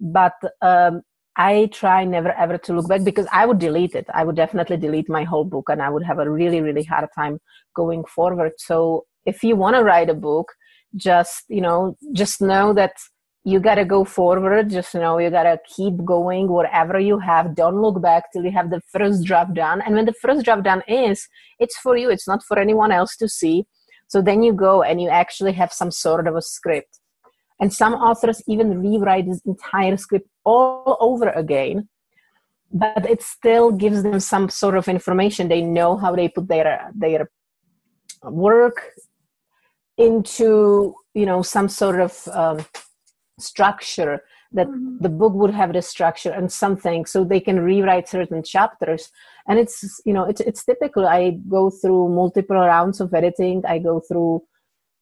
But 0.00 0.34
um, 0.60 1.02
i 1.36 1.68
try 1.72 2.04
never 2.04 2.32
ever 2.32 2.58
to 2.58 2.72
look 2.74 2.88
back 2.88 3.04
because 3.04 3.26
i 3.32 3.46
would 3.46 3.58
delete 3.58 3.94
it. 3.94 4.06
I 4.12 4.24
would 4.24 4.36
definitely 4.36 4.76
delete 4.76 5.08
my 5.08 5.24
whole 5.24 5.44
book 5.44 5.68
and 5.68 5.82
i 5.82 5.88
would 5.88 6.04
have 6.04 6.18
a 6.18 6.30
really 6.30 6.60
really 6.60 6.84
hard 6.84 7.08
time 7.14 7.38
going 7.74 8.04
forward. 8.04 8.52
So 8.58 9.06
if 9.24 9.42
you 9.42 9.56
want 9.56 9.76
to 9.76 9.82
write 9.82 10.10
a 10.10 10.14
book 10.14 10.52
just 10.94 11.44
you 11.48 11.60
know 11.60 11.96
just 12.12 12.42
know 12.42 12.74
that 12.74 12.92
you 13.44 13.58
got 13.58 13.74
to 13.74 13.84
go 13.84 14.04
forward. 14.04 14.70
Just 14.70 14.94
know 14.94 15.18
you 15.18 15.30
got 15.30 15.44
to 15.44 15.58
keep 15.66 16.04
going. 16.04 16.48
Whatever 16.48 17.00
you 17.00 17.18
have 17.18 17.54
don't 17.56 17.80
look 17.80 18.00
back 18.00 18.32
till 18.32 18.44
you 18.44 18.52
have 18.52 18.70
the 18.70 18.80
first 18.92 19.24
draft 19.24 19.54
done. 19.54 19.80
And 19.82 19.94
when 19.94 20.04
the 20.04 20.12
first 20.12 20.44
draft 20.44 20.62
done 20.62 20.82
is 20.86 21.26
it's 21.58 21.76
for 21.78 21.96
you. 21.96 22.10
It's 22.10 22.28
not 22.28 22.44
for 22.44 22.58
anyone 22.58 22.92
else 22.92 23.16
to 23.16 23.28
see. 23.28 23.64
So 24.08 24.22
then 24.22 24.42
you 24.42 24.52
go 24.52 24.82
and 24.82 25.00
you 25.00 25.08
actually 25.08 25.52
have 25.54 25.72
some 25.72 25.90
sort 25.90 26.26
of 26.26 26.36
a 26.36 26.42
script 26.42 27.00
and 27.62 27.72
some 27.72 27.94
authors 27.94 28.42
even 28.46 28.80
rewrite 28.82 29.26
this 29.26 29.40
entire 29.46 29.96
script 29.96 30.28
all 30.44 30.98
over 31.00 31.30
again 31.30 31.88
but 32.72 33.08
it 33.08 33.22
still 33.22 33.70
gives 33.70 34.02
them 34.02 34.18
some 34.18 34.48
sort 34.48 34.76
of 34.76 34.88
information. 34.88 35.48
They 35.48 35.62
know 35.62 35.96
how 35.96 36.16
they 36.16 36.28
put 36.28 36.48
their 36.48 36.90
their 36.94 37.30
work 38.22 38.92
into 39.98 40.94
you 41.14 41.26
know 41.26 41.42
some 41.42 41.68
sort 41.68 42.00
of 42.00 42.28
um, 42.32 42.64
structure 43.38 44.22
that 44.52 44.66
mm-hmm. 44.66 44.98
the 45.00 45.08
book 45.08 45.32
would 45.34 45.54
have 45.54 45.72
the 45.72 45.82
structure 45.82 46.30
and 46.30 46.50
something. 46.50 47.06
So 47.06 47.24
they 47.24 47.40
can 47.40 47.60
rewrite 47.60 48.08
certain 48.08 48.42
chapters. 48.42 49.10
And 49.46 49.58
it's 49.58 50.00
you 50.06 50.14
know 50.14 50.24
it's 50.24 50.40
it's 50.40 50.64
typical. 50.64 51.06
I 51.06 51.38
go 51.48 51.68
through 51.68 52.08
multiple 52.08 52.56
rounds 52.56 53.00
of 53.00 53.12
editing. 53.12 53.62
I 53.66 53.78
go 53.78 54.00
through 54.00 54.44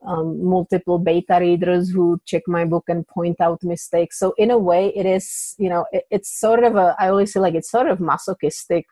um, 0.06 0.42
multiple 0.42 0.98
beta 0.98 1.38
readers 1.40 1.90
who 1.90 2.20
check 2.24 2.42
my 2.46 2.64
book 2.64 2.84
and 2.88 3.06
point 3.06 3.40
out 3.40 3.62
mistakes. 3.62 4.18
So 4.18 4.34
in 4.38 4.50
a 4.50 4.58
way, 4.58 4.92
it 4.96 5.06
is 5.06 5.54
you 5.58 5.68
know 5.68 5.84
it, 5.92 6.04
it's 6.10 6.38
sort 6.38 6.64
of 6.64 6.76
a 6.76 6.96
I 6.98 7.08
always 7.08 7.32
say 7.32 7.40
like 7.40 7.54
it's 7.54 7.70
sort 7.70 7.88
of 7.88 8.00
masochistic 8.00 8.86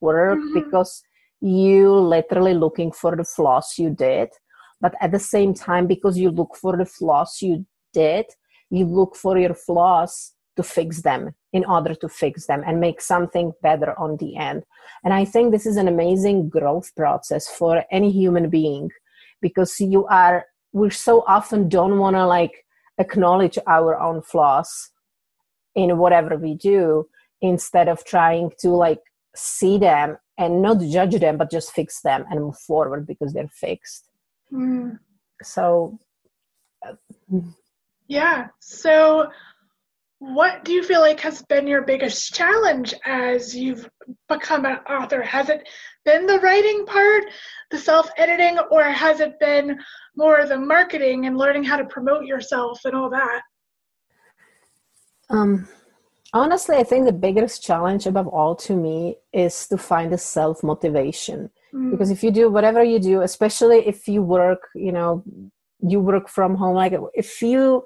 work 0.00 0.38
mm-hmm. 0.38 0.54
because 0.54 1.02
you 1.40 1.92
literally 1.94 2.54
looking 2.54 2.92
for 2.92 3.16
the 3.16 3.24
flaws 3.24 3.74
you 3.78 3.90
did, 3.90 4.28
but 4.80 4.94
at 5.00 5.12
the 5.12 5.18
same 5.18 5.54
time 5.54 5.86
because 5.86 6.18
you 6.18 6.30
look 6.30 6.56
for 6.56 6.76
the 6.76 6.84
flaws 6.84 7.38
you 7.40 7.66
did, 7.92 8.26
you 8.70 8.84
look 8.84 9.16
for 9.16 9.38
your 9.38 9.54
flaws 9.54 10.32
to 10.56 10.62
fix 10.62 11.02
them 11.02 11.34
in 11.52 11.64
order 11.64 11.94
to 11.94 12.08
fix 12.08 12.46
them 12.46 12.62
and 12.66 12.80
make 12.80 13.00
something 13.00 13.52
better 13.62 13.98
on 13.98 14.16
the 14.18 14.36
end. 14.36 14.64
And 15.04 15.14
I 15.14 15.24
think 15.24 15.50
this 15.50 15.66
is 15.66 15.76
an 15.76 15.88
amazing 15.88 16.48
growth 16.48 16.94
process 16.96 17.48
for 17.48 17.84
any 17.90 18.10
human 18.10 18.50
being 18.50 18.90
because 19.40 19.78
you 19.80 20.06
are 20.06 20.46
we 20.72 20.90
so 20.90 21.24
often 21.26 21.68
don't 21.68 21.98
want 21.98 22.16
to 22.16 22.26
like 22.26 22.64
acknowledge 22.98 23.58
our 23.66 23.98
own 23.98 24.22
flaws 24.22 24.90
in 25.74 25.98
whatever 25.98 26.36
we 26.36 26.54
do 26.54 27.06
instead 27.40 27.88
of 27.88 28.04
trying 28.04 28.50
to 28.58 28.70
like 28.70 29.00
see 29.34 29.78
them 29.78 30.18
and 30.36 30.62
not 30.62 30.80
judge 30.80 31.18
them 31.18 31.36
but 31.36 31.50
just 31.50 31.72
fix 31.72 32.02
them 32.02 32.24
and 32.30 32.40
move 32.40 32.58
forward 32.58 33.06
because 33.06 33.32
they're 33.32 33.48
fixed. 33.48 34.08
Mm. 34.52 34.98
so 35.42 35.98
yeah. 38.10 38.48
So 38.58 39.28
what 40.20 40.64
do 40.66 40.72
you 40.72 40.82
feel 40.82 41.00
like 41.00 41.18
has 41.20 41.42
been 41.42 41.66
your 41.66 41.80
biggest 41.80 42.34
challenge 42.34 42.94
as 43.06 43.56
you've 43.56 43.88
become 44.28 44.66
an 44.66 44.76
author? 44.88 45.22
Has 45.22 45.48
it 45.48 45.66
been 46.04 46.26
the 46.26 46.38
writing 46.40 46.84
part, 46.84 47.24
the 47.70 47.78
self 47.78 48.10
editing, 48.18 48.58
or 48.70 48.84
has 48.84 49.20
it 49.20 49.40
been 49.40 49.78
more 50.14 50.44
the 50.44 50.58
marketing 50.58 51.24
and 51.24 51.38
learning 51.38 51.64
how 51.64 51.78
to 51.78 51.86
promote 51.86 52.26
yourself 52.26 52.80
and 52.84 52.94
all 52.94 53.08
that? 53.08 53.40
Um, 55.30 55.66
honestly, 56.34 56.76
I 56.76 56.82
think 56.82 57.06
the 57.06 57.12
biggest 57.12 57.62
challenge 57.62 58.06
above 58.06 58.28
all 58.28 58.54
to 58.56 58.76
me 58.76 59.16
is 59.32 59.68
to 59.68 59.78
find 59.78 60.12
the 60.12 60.18
self 60.18 60.62
motivation. 60.62 61.50
Mm. 61.72 61.92
Because 61.92 62.10
if 62.10 62.22
you 62.22 62.30
do 62.30 62.50
whatever 62.50 62.84
you 62.84 62.98
do, 62.98 63.22
especially 63.22 63.86
if 63.86 64.06
you 64.06 64.22
work, 64.22 64.68
you 64.74 64.92
know, 64.92 65.24
you 65.80 65.98
work 65.98 66.28
from 66.28 66.56
home, 66.56 66.74
like 66.74 66.92
if 67.14 67.40
you 67.40 67.84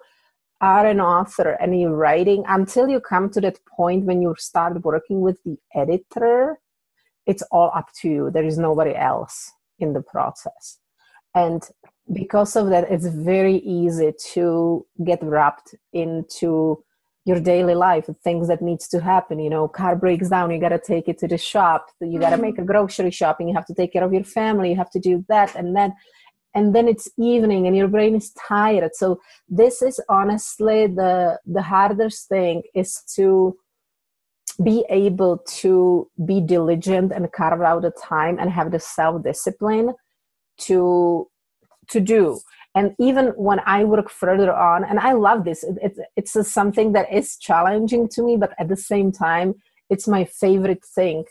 are 0.64 0.86
an 0.86 1.00
author 1.00 1.50
and 1.60 1.78
you're 1.78 1.94
writing 2.06 2.42
until 2.48 2.88
you 2.88 3.00
come 3.00 3.26
to 3.30 3.40
that 3.40 3.58
point 3.76 4.04
when 4.08 4.22
you 4.22 4.34
start 4.38 4.82
working 4.82 5.20
with 5.20 5.38
the 5.44 5.56
editor 5.74 6.58
it's 7.26 7.42
all 7.50 7.70
up 7.74 7.88
to 8.00 8.08
you. 8.08 8.30
There 8.30 8.44
is 8.44 8.58
nobody 8.58 8.94
else 8.94 9.52
in 9.78 9.92
the 9.92 10.02
process. 10.02 10.78
And 11.34 11.62
because 12.12 12.54
of 12.54 12.68
that 12.68 12.90
it's 12.90 13.06
very 13.06 13.56
easy 13.56 14.12
to 14.32 14.86
get 15.04 15.22
wrapped 15.22 15.74
into 15.92 16.84
your 17.24 17.40
daily 17.40 17.74
life 17.74 18.06
things 18.22 18.46
that 18.48 18.60
needs 18.60 18.86
to 18.86 19.00
happen 19.00 19.38
you 19.38 19.48
know 19.48 19.66
car 19.66 19.96
breaks 19.96 20.28
down 20.28 20.50
you 20.50 20.60
got 20.60 20.68
to 20.68 20.78
take 20.78 21.08
it 21.08 21.16
to 21.16 21.26
the 21.26 21.38
shop 21.38 21.86
you 22.02 22.20
got 22.20 22.28
to 22.28 22.36
mm-hmm. 22.36 22.42
make 22.42 22.58
a 22.58 22.62
grocery 22.62 23.10
shopping 23.10 23.48
you 23.48 23.54
have 23.54 23.64
to 23.64 23.72
take 23.72 23.94
care 23.94 24.04
of 24.04 24.12
your 24.12 24.22
family 24.22 24.68
you 24.68 24.76
have 24.76 24.90
to 24.90 25.00
do 25.00 25.24
that 25.30 25.56
and 25.56 25.74
then 25.74 25.94
and 26.54 26.74
then 26.74 26.88
it's 26.88 27.08
evening 27.18 27.66
and 27.66 27.76
your 27.76 27.88
brain 27.88 28.14
is 28.14 28.30
tired 28.32 28.90
so 28.94 29.20
this 29.48 29.82
is 29.82 30.00
honestly 30.08 30.86
the 30.86 31.38
the 31.46 31.62
hardest 31.62 32.28
thing 32.28 32.62
is 32.74 33.02
to 33.14 33.56
be 34.62 34.84
able 34.88 35.38
to 35.38 36.08
be 36.24 36.40
diligent 36.40 37.12
and 37.12 37.32
carve 37.32 37.60
out 37.60 37.82
the 37.82 37.90
time 37.90 38.38
and 38.38 38.50
have 38.50 38.70
the 38.70 38.78
self 38.78 39.22
discipline 39.22 39.92
to 40.58 41.28
to 41.88 42.00
do 42.00 42.40
and 42.74 42.94
even 42.98 43.26
when 43.36 43.60
i 43.66 43.82
work 43.84 44.08
further 44.08 44.52
on 44.54 44.84
and 44.84 44.98
i 45.00 45.12
love 45.12 45.44
this 45.44 45.64
it, 45.64 45.76
it, 45.82 45.98
it's 46.16 46.36
a, 46.36 46.44
something 46.44 46.92
that 46.92 47.12
is 47.12 47.36
challenging 47.36 48.08
to 48.08 48.22
me 48.22 48.36
but 48.36 48.52
at 48.58 48.68
the 48.68 48.76
same 48.76 49.10
time 49.10 49.54
it's 49.90 50.06
my 50.06 50.24
favorite 50.24 50.84
thing 50.94 51.24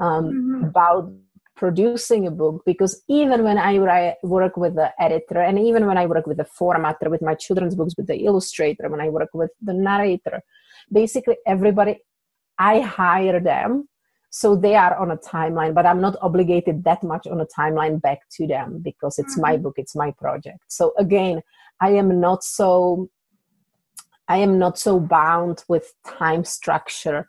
um, 0.00 0.24
mm-hmm. 0.26 0.64
about 0.64 1.12
producing 1.58 2.26
a 2.26 2.30
book 2.30 2.62
because 2.64 3.02
even 3.08 3.42
when 3.42 3.58
I 3.58 4.14
work 4.22 4.56
with 4.56 4.76
the 4.76 4.90
editor 5.02 5.40
and 5.40 5.58
even 5.58 5.86
when 5.86 5.98
I 5.98 6.06
work 6.06 6.26
with 6.26 6.36
the 6.36 6.46
formatter 6.58 7.10
with 7.10 7.20
my 7.20 7.34
children's 7.34 7.74
books 7.74 7.94
with 7.96 8.06
the 8.06 8.24
illustrator 8.24 8.88
when 8.88 9.00
I 9.00 9.08
work 9.08 9.30
with 9.34 9.50
the 9.60 9.74
narrator 9.74 10.40
basically 10.92 11.36
everybody 11.46 11.98
I 12.58 12.78
hire 12.80 13.40
them 13.40 13.88
so 14.30 14.54
they 14.54 14.76
are 14.76 14.96
on 14.96 15.10
a 15.10 15.16
timeline 15.16 15.74
but 15.74 15.84
I'm 15.84 16.00
not 16.00 16.16
obligated 16.22 16.84
that 16.84 17.02
much 17.02 17.26
on 17.26 17.40
a 17.40 17.46
timeline 17.46 18.00
back 18.00 18.20
to 18.36 18.46
them 18.46 18.78
because 18.78 19.18
it's 19.18 19.36
my 19.36 19.54
mm-hmm. 19.54 19.64
book 19.64 19.74
it's 19.78 19.96
my 19.96 20.12
project 20.12 20.60
so 20.68 20.92
again 20.96 21.42
I 21.80 21.90
am 21.90 22.20
not 22.20 22.44
so 22.44 23.10
I 24.28 24.36
am 24.36 24.58
not 24.60 24.78
so 24.78 25.00
bound 25.00 25.64
with 25.68 25.92
time 26.06 26.44
structure 26.44 27.28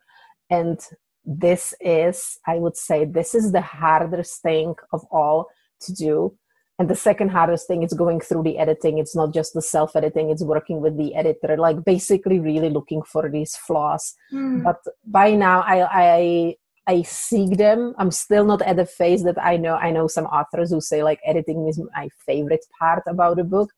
and 0.52 0.80
this 1.26 1.74
is 1.80 2.38
i 2.48 2.56
would 2.56 2.76
say 2.78 3.06
this 3.06 3.36
is 3.36 3.52
the 3.52 3.62
hardest 3.62 4.42
thing 4.42 4.74
of 4.94 5.04
all 5.12 5.48
to 5.82 5.94
do. 5.94 6.36
And 6.78 6.90
the 6.90 6.96
second 6.96 7.30
hardest 7.30 7.68
thing 7.68 7.84
is 7.84 7.94
going 7.94 8.22
through 8.22 8.44
the 8.44 8.58
editing. 8.58 9.00
It's 9.00 9.16
not 9.16 9.34
just 9.34 9.54
the 9.54 9.62
self 9.62 9.98
editing 9.98 10.30
it's 10.30 10.44
working 10.44 10.80
with 10.80 10.98
the 10.98 11.14
editor 11.14 11.58
like 11.58 11.84
basically 11.84 12.40
really 12.40 12.70
looking 12.70 13.02
for 13.02 13.30
these 13.30 13.56
flaws. 13.56 14.14
Mm. 14.34 14.64
but 14.64 14.78
by 15.06 15.36
now 15.36 15.62
i 15.62 15.78
i 16.08 16.56
i 16.88 17.02
seek 17.02 17.58
them. 17.58 17.94
I'm 17.98 18.12
still 18.12 18.46
not 18.46 18.62
at 18.62 18.78
the 18.78 18.86
phase 18.86 19.24
that 19.24 19.38
i 19.44 19.58
know 19.58 19.76
i 19.76 19.92
know 19.92 20.08
some 20.08 20.26
authors 20.26 20.72
who 20.72 20.80
say 20.80 21.04
like 21.04 21.20
editing 21.26 21.68
is 21.68 21.82
my 21.96 22.08
favorite 22.26 22.66
part 22.80 23.04
about 23.08 23.40
a 23.40 23.44
book. 23.44 23.70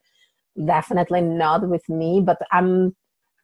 Definitely 0.76 1.22
not 1.22 1.68
with 1.68 1.88
me 1.88 2.20
but 2.20 2.38
i'm 2.52 2.94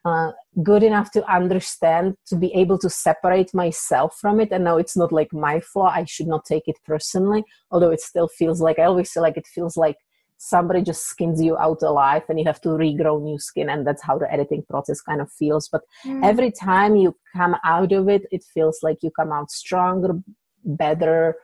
uh, 0.08 0.32
good 0.62 0.82
enough 0.82 1.10
to 1.12 1.20
understand 1.38 2.16
to 2.26 2.36
be 2.36 2.50
able 2.54 2.78
to 2.78 2.90
separate 2.90 3.52
myself 3.54 4.16
from 4.20 4.40
it. 4.40 4.50
And 4.50 4.64
now 4.64 4.76
it's 4.76 4.96
not 4.96 5.12
like 5.12 5.32
my 5.32 5.60
flaw. 5.60 5.90
I 6.00 6.04
should 6.04 6.26
not 6.34 6.44
take 6.44 6.66
it 6.66 6.78
personally 6.84 7.44
although 7.70 7.90
it 7.90 8.00
still 8.00 8.28
feels 8.28 8.60
like 8.60 8.78
i 8.78 8.84
always 8.84 9.10
feel 9.10 9.22
like 9.22 9.36
it 9.36 9.46
feels 9.46 9.76
like 9.76 9.96
somebody 10.38 10.82
just 10.82 11.02
skins 11.02 11.42
you 11.42 11.58
out 11.58 11.82
alive 11.82 12.22
and 12.28 12.38
you 12.38 12.44
have 12.44 12.60
to 12.60 12.68
regrow 12.68 13.20
new 13.20 13.38
skin 13.38 13.68
and 13.68 13.84
that's 13.84 14.02
how 14.02 14.16
the 14.16 14.32
editing 14.32 14.62
process 14.70 15.00
kind 15.00 15.20
of 15.20 15.30
feels. 15.32 15.68
But 15.68 15.82
mm. 16.06 16.24
every 16.24 16.52
time 16.52 16.94
you 16.94 17.16
come 17.36 17.56
out 17.64 17.90
of 17.90 18.08
it 18.08 18.22
it 18.30 18.44
feels 18.54 18.78
like 18.82 18.98
you 19.02 19.10
come 19.10 19.32
out 19.32 19.50
stronger 19.50 20.10
better 20.64 21.34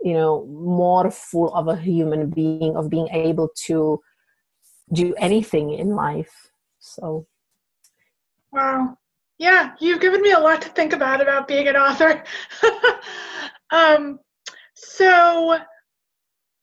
you 0.00 0.14
know 0.14 0.46
more 0.46 1.10
full 1.10 1.52
of 1.54 1.68
a 1.68 1.76
human 1.76 2.30
being 2.30 2.74
of 2.74 2.88
being 2.88 3.08
able 3.08 3.50
to 3.66 4.00
do 4.94 5.14
anything 5.18 5.74
in 5.74 5.90
life. 5.90 6.50
So 6.78 7.26
Wow. 8.52 8.96
Yeah, 9.38 9.74
you've 9.78 10.00
given 10.00 10.20
me 10.20 10.32
a 10.32 10.38
lot 10.38 10.60
to 10.62 10.68
think 10.70 10.92
about 10.92 11.20
about 11.20 11.46
being 11.46 11.68
an 11.68 11.76
author. 11.76 12.24
um, 13.70 14.18
so, 14.74 15.58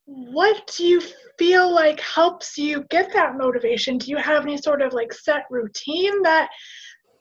what 0.05 0.71
do 0.75 0.85
you 0.85 1.01
feel 1.39 1.73
like 1.73 1.99
helps 1.99 2.57
you 2.57 2.83
get 2.89 3.13
that 3.13 3.37
motivation? 3.37 3.97
Do 3.97 4.11
you 4.11 4.17
have 4.17 4.43
any 4.43 4.57
sort 4.57 4.81
of 4.81 4.93
like 4.93 5.13
set 5.13 5.45
routine 5.49 6.21
that 6.23 6.49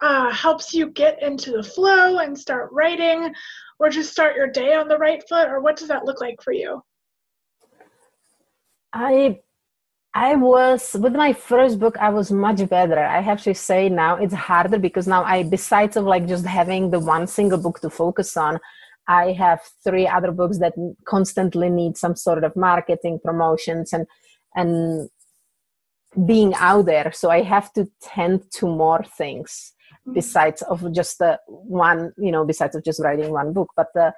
uh, 0.01 0.31
helps 0.33 0.75
you 0.75 0.91
get 0.91 1.23
into 1.23 1.53
the 1.53 1.63
flow 1.63 2.19
and 2.19 2.39
start 2.39 2.71
writing, 2.73 3.33
or 3.79 3.89
just 3.89 4.13
start 4.13 4.37
your 4.37 4.49
day 4.49 4.75
on 4.75 4.89
the 4.89 4.99
right 4.99 5.23
foot, 5.29 5.49
or 5.49 5.61
what 5.61 5.77
does 5.77 5.89
that 5.89 6.05
look 6.05 6.21
like 6.21 6.43
for 6.43 6.53
you? 6.53 6.83
I 8.93 9.41
I 10.15 10.37
was 10.37 10.95
with 10.95 11.15
my 11.15 11.33
first 11.33 11.81
book. 11.81 11.97
I 11.99 12.09
was 12.11 12.31
much 12.31 12.69
better. 12.69 13.01
I 13.01 13.21
have 13.21 13.43
to 13.43 13.55
say 13.55 13.89
now 13.89 14.15
it's 14.15 14.33
harder 14.33 14.79
because 14.79 15.09
now 15.09 15.25
I, 15.25 15.43
besides 15.43 15.97
of 15.97 16.05
like 16.05 16.29
just 16.29 16.47
having 16.47 16.91
the 16.91 17.01
one 17.01 17.27
single 17.27 17.59
book 17.59 17.81
to 17.81 17.91
focus 17.91 18.37
on, 18.37 18.61
I 19.09 19.33
have 19.33 19.61
three 19.83 20.07
other 20.07 20.31
books 20.31 20.59
that 20.59 20.75
constantly 21.05 21.69
need 21.69 21.97
some 21.97 22.15
sort 22.15 22.45
of 22.45 22.55
marketing, 22.55 23.21
promotions, 23.25 23.93
and 23.93 24.07
and 24.55 25.11
being 26.27 26.55
out 26.55 26.87
there. 26.87 27.11
So 27.13 27.31
I 27.31 27.43
have 27.43 27.73
to 27.73 27.91
tend 28.01 28.51
to 28.53 28.67
more 28.67 29.03
things 29.19 29.73
mm-hmm. 30.07 30.15
besides 30.15 30.63
of 30.63 30.93
just 30.93 31.19
the 31.19 31.41
one, 31.49 32.13
you 32.17 32.31
know, 32.31 32.45
besides 32.45 32.77
of 32.77 32.85
just 32.85 33.01
writing 33.03 33.33
one 33.33 33.53
book. 33.53 33.71
But 33.77 33.89
the, 33.95 34.15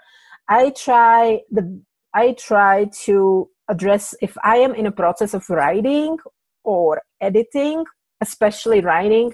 I 0.47 0.71
try 0.71 1.41
the 1.51 1.81
I 2.13 2.33
try 2.33 2.91
to 3.05 3.49
address 3.69 4.15
if 4.21 4.37
I 4.43 4.59
am 4.59 4.75
in 4.75 4.87
a 4.87 4.93
process 4.93 5.35
of 5.35 5.49
writing 5.49 6.19
or 6.65 7.03
editing, 7.21 7.85
especially 8.21 8.81
writing, 8.81 9.33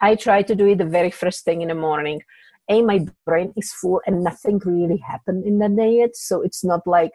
I 0.00 0.14
try 0.14 0.42
to 0.42 0.54
do 0.54 0.66
it 0.66 0.78
the 0.78 0.84
very 0.84 1.10
first 1.10 1.44
thing 1.44 1.62
in 1.62 1.68
the 1.68 1.74
morning. 1.74 2.22
A, 2.70 2.82
my 2.82 3.06
brain 3.24 3.52
is 3.56 3.72
full 3.72 4.00
and 4.06 4.22
nothing 4.22 4.60
really 4.64 4.98
happened 4.98 5.44
in 5.46 5.58
the 5.58 5.68
day 5.68 5.98
yet. 5.98 6.16
So 6.16 6.42
it's 6.42 6.64
not 6.64 6.86
like, 6.86 7.12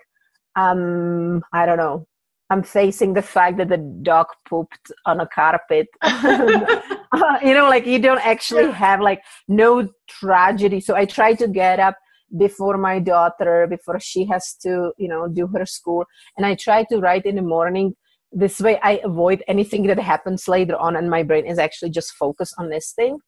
um, 0.56 1.44
I 1.54 1.66
don't 1.66 1.78
know, 1.78 2.08
I'm 2.50 2.64
facing 2.64 3.14
the 3.14 3.22
fact 3.22 3.58
that 3.58 3.70
the 3.70 3.78
dog 3.78 4.28
pooped 4.48 4.92
on 5.06 5.20
a 5.20 5.28
carpet. 5.28 5.88
you 6.04 7.54
know, 7.54 7.68
like 7.70 7.86
you 7.86 8.00
don't 8.00 8.26
actually 8.26 8.72
have 8.72 9.00
like 9.02 9.22
no 9.48 9.90
tragedy. 10.08 10.80
So 10.80 10.96
I 10.96 11.06
try 11.06 11.34
to 11.36 11.48
get 11.48 11.80
up 11.80 11.96
before 12.38 12.78
my 12.78 13.00
daughter 13.00 13.68
before 13.68 14.00
she 14.00 14.26
has 14.26 14.56
to 14.62 14.92
you 14.98 15.08
know 15.08 15.28
do 15.28 15.48
her 15.48 15.66
school. 15.66 16.06
And 16.38 16.46
i 16.46 16.56
try 16.56 16.84
to 16.86 17.00
write 17.00 17.26
in 17.26 17.36
the 17.36 17.42
morning. 17.42 17.96
This 18.32 18.60
way 18.60 18.80
i 18.82 19.00
avoid 19.04 19.44
anything 19.48 19.84
that 19.88 20.00
happens 20.00 20.48
later 20.48 20.76
on 20.76 20.96
and 20.96 21.10
my 21.10 21.24
brain 21.24 21.46
is 21.46 21.60
actually 21.60 21.92
just 21.92 22.14
focused 22.14 22.56
on 22.58 22.70
this 22.70 22.94
thing. 22.94 23.20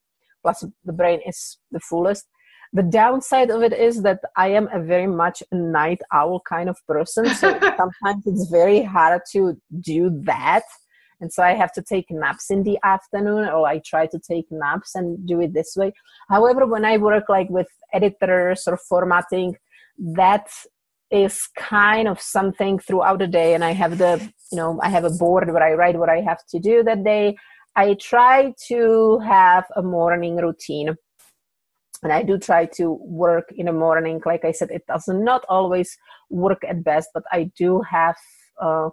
Plus 0.42 0.64
the 0.84 0.94
brain 0.94 1.20
is 1.26 1.58
the 1.72 1.80
fullest. 1.80 2.26
The 2.74 2.84
downside 2.84 3.52
of 3.52 3.62
it 3.62 3.74
is 3.74 4.02
that 4.02 4.20
i 4.36 4.48
am 4.48 4.68
a 4.74 4.80
very 4.82 5.08
much 5.08 5.44
a 5.52 5.56
night 5.56 6.02
owl 6.12 6.42
kind 6.48 6.70
of 6.70 6.78
person. 6.88 7.28
So 7.28 7.52
sometimes 7.82 8.24
it's 8.26 8.50
very 8.50 8.82
hard 8.84 9.22
to 9.34 9.56
do 9.82 10.10
that 10.26 10.64
and 11.22 11.32
so 11.32 11.44
i 11.44 11.54
have 11.54 11.72
to 11.72 11.82
take 11.82 12.06
naps 12.10 12.50
in 12.50 12.64
the 12.64 12.78
afternoon 12.84 13.48
or 13.50 13.68
i 13.68 13.80
try 13.80 14.06
to 14.08 14.20
take 14.20 14.46
naps 14.52 14.96
and 14.96 15.26
do 15.28 15.42
it 15.42 15.54
this 15.54 15.76
way. 15.76 15.94
However 16.30 16.66
when 16.66 16.86
i 16.86 16.98
work 16.98 17.26
like 17.30 17.50
with 17.50 17.68
editors 17.94 18.64
or 18.68 18.78
formatting 18.78 19.56
that 19.98 20.48
is 21.12 21.48
kind 21.58 22.08
of 22.08 22.20
something 22.20 22.80
throughout 22.80 23.20
the 23.20 23.28
day. 23.28 23.54
And 23.54 23.64
i 23.64 23.72
have 23.72 23.98
the 23.98 24.14
you 24.52 24.58
know 24.58 24.80
i 24.82 24.90
have 24.90 25.06
a 25.06 25.10
board 25.10 25.52
where 25.52 25.64
i 25.64 25.74
write 25.74 25.98
what 25.98 26.10
i 26.10 26.22
have 26.22 26.46
to 26.50 26.60
do 26.60 26.84
that 26.84 27.04
day. 27.04 27.36
I 27.76 27.96
try 27.96 28.54
to 28.70 29.20
have 29.20 29.66
a 29.76 29.84
morning 29.84 30.38
routine. 30.38 30.96
And 32.04 32.12
i 32.12 32.24
do 32.24 32.38
try 32.38 32.66
to 32.78 32.92
work 33.02 33.52
in 33.56 33.68
the 33.68 33.74
morning. 33.74 34.22
Like 34.26 34.46
i 34.46 34.52
said 34.52 34.72
it 34.72 34.86
does 34.88 35.08
not 35.08 35.46
always 35.48 35.98
work 36.30 36.64
at 36.68 36.84
best 36.84 37.10
but 37.14 37.24
i 37.32 37.52
do 37.58 37.82
have 37.82 38.18
uh, 38.62 38.90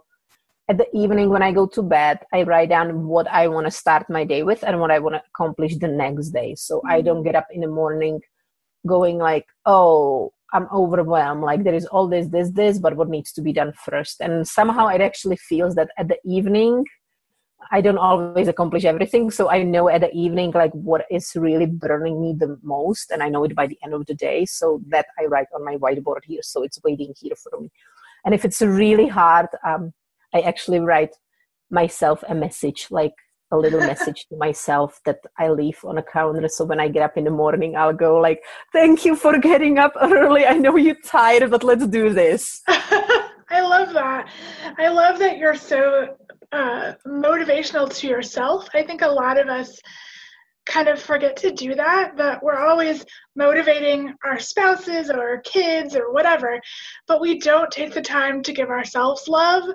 at 0.69 0.77
the 0.77 0.87
evening 0.93 1.29
when 1.29 1.43
i 1.43 1.51
go 1.51 1.65
to 1.67 1.81
bed 1.81 2.19
i 2.33 2.43
write 2.43 2.69
down 2.69 3.05
what 3.05 3.27
i 3.27 3.47
want 3.47 3.65
to 3.65 3.71
start 3.71 4.09
my 4.09 4.23
day 4.23 4.43
with 4.43 4.63
and 4.63 4.79
what 4.79 4.91
i 4.91 4.99
want 4.99 5.15
to 5.15 5.23
accomplish 5.33 5.75
the 5.77 5.87
next 5.87 6.29
day 6.29 6.55
so 6.55 6.77
mm-hmm. 6.77 6.91
i 6.91 7.01
don't 7.01 7.23
get 7.23 7.35
up 7.35 7.47
in 7.51 7.61
the 7.61 7.67
morning 7.67 8.19
going 8.85 9.17
like 9.17 9.45
oh 9.65 10.31
I'm 10.53 10.67
overwhelmed. 10.71 11.41
Like 11.41 11.63
there 11.63 11.73
is 11.73 11.87
all 11.87 12.07
this, 12.07 12.27
this, 12.27 12.51
this, 12.51 12.77
but 12.77 12.95
what 12.95 13.09
needs 13.09 13.31
to 13.33 13.41
be 13.41 13.51
done 13.51 13.73
first? 13.73 14.21
And 14.21 14.47
somehow 14.47 14.87
it 14.87 15.01
actually 15.01 15.37
feels 15.37 15.73
that 15.75 15.89
at 15.97 16.07
the 16.07 16.19
evening, 16.23 16.85
I 17.71 17.81
don't 17.81 17.97
always 17.97 18.47
accomplish 18.47 18.85
everything. 18.85 19.31
So 19.31 19.49
I 19.49 19.63
know 19.63 19.89
at 19.89 20.01
the 20.01 20.13
evening, 20.13 20.51
like 20.51 20.71
what 20.73 21.05
is 21.09 21.31
really 21.35 21.65
burning 21.65 22.21
me 22.21 22.35
the 22.37 22.59
most. 22.61 23.09
And 23.09 23.23
I 23.23 23.29
know 23.29 23.43
it 23.45 23.55
by 23.55 23.65
the 23.65 23.79
end 23.83 23.95
of 23.95 24.05
the 24.05 24.13
day. 24.13 24.45
So 24.45 24.81
that 24.89 25.07
I 25.19 25.25
write 25.25 25.47
on 25.55 25.65
my 25.65 25.77
whiteboard 25.77 26.23
here. 26.23 26.43
So 26.43 26.61
it's 26.61 26.79
waiting 26.83 27.15
here 27.17 27.35
for 27.35 27.59
me. 27.59 27.71
And 28.23 28.35
if 28.35 28.45
it's 28.45 28.61
really 28.61 29.07
hard, 29.07 29.47
um, 29.65 29.91
I 30.33 30.41
actually 30.41 30.79
write 30.79 31.15
myself 31.69 32.23
a 32.27 32.35
message 32.35 32.87
like 32.91 33.13
a 33.51 33.57
little 33.57 33.79
message 33.79 34.25
to 34.29 34.35
myself 34.35 34.99
that 35.05 35.19
I 35.37 35.49
leave 35.49 35.79
on 35.85 35.99
a 35.99 36.03
calendar. 36.03 36.47
So 36.47 36.65
when 36.65 36.79
I 36.79 36.87
get 36.87 37.03
up 37.03 37.17
in 37.17 37.23
the 37.23 37.29
morning, 37.29 37.75
I'll 37.75 37.93
go 37.93 38.19
like, 38.19 38.43
"Thank 38.71 39.05
you 39.05 39.15
for 39.15 39.37
getting 39.37 39.77
up 39.77 39.93
early. 40.01 40.45
I 40.45 40.57
know 40.57 40.75
you're 40.75 41.03
tired, 41.05 41.51
but 41.51 41.63
let's 41.63 41.87
do 41.87 42.09
this." 42.09 42.61
I 42.67 43.61
love 43.61 43.93
that. 43.93 44.27
I 44.79 44.87
love 44.87 45.19
that 45.19 45.37
you're 45.37 45.55
so 45.55 46.15
uh, 46.51 46.93
motivational 47.05 47.87
to 47.97 48.07
yourself. 48.07 48.67
I 48.73 48.83
think 48.83 49.01
a 49.03 49.07
lot 49.07 49.37
of 49.37 49.47
us 49.47 49.79
kind 50.65 50.87
of 50.87 50.99
forget 50.99 51.35
to 51.35 51.51
do 51.51 51.75
that 51.75 52.15
but 52.15 52.41
we're 52.41 52.65
always 52.69 53.05
motivating 53.35 54.13
our 54.23 54.39
spouses 54.39 55.09
or 55.09 55.19
our 55.19 55.41
kids 55.41 55.93
or 55.93 56.13
whatever 56.13 56.57
but 57.05 57.19
we 57.19 57.37
don't 57.37 57.69
take 57.69 57.93
the 57.93 58.01
time 58.01 58.41
to 58.41 58.53
give 58.53 58.69
ourselves 58.69 59.27
love 59.27 59.65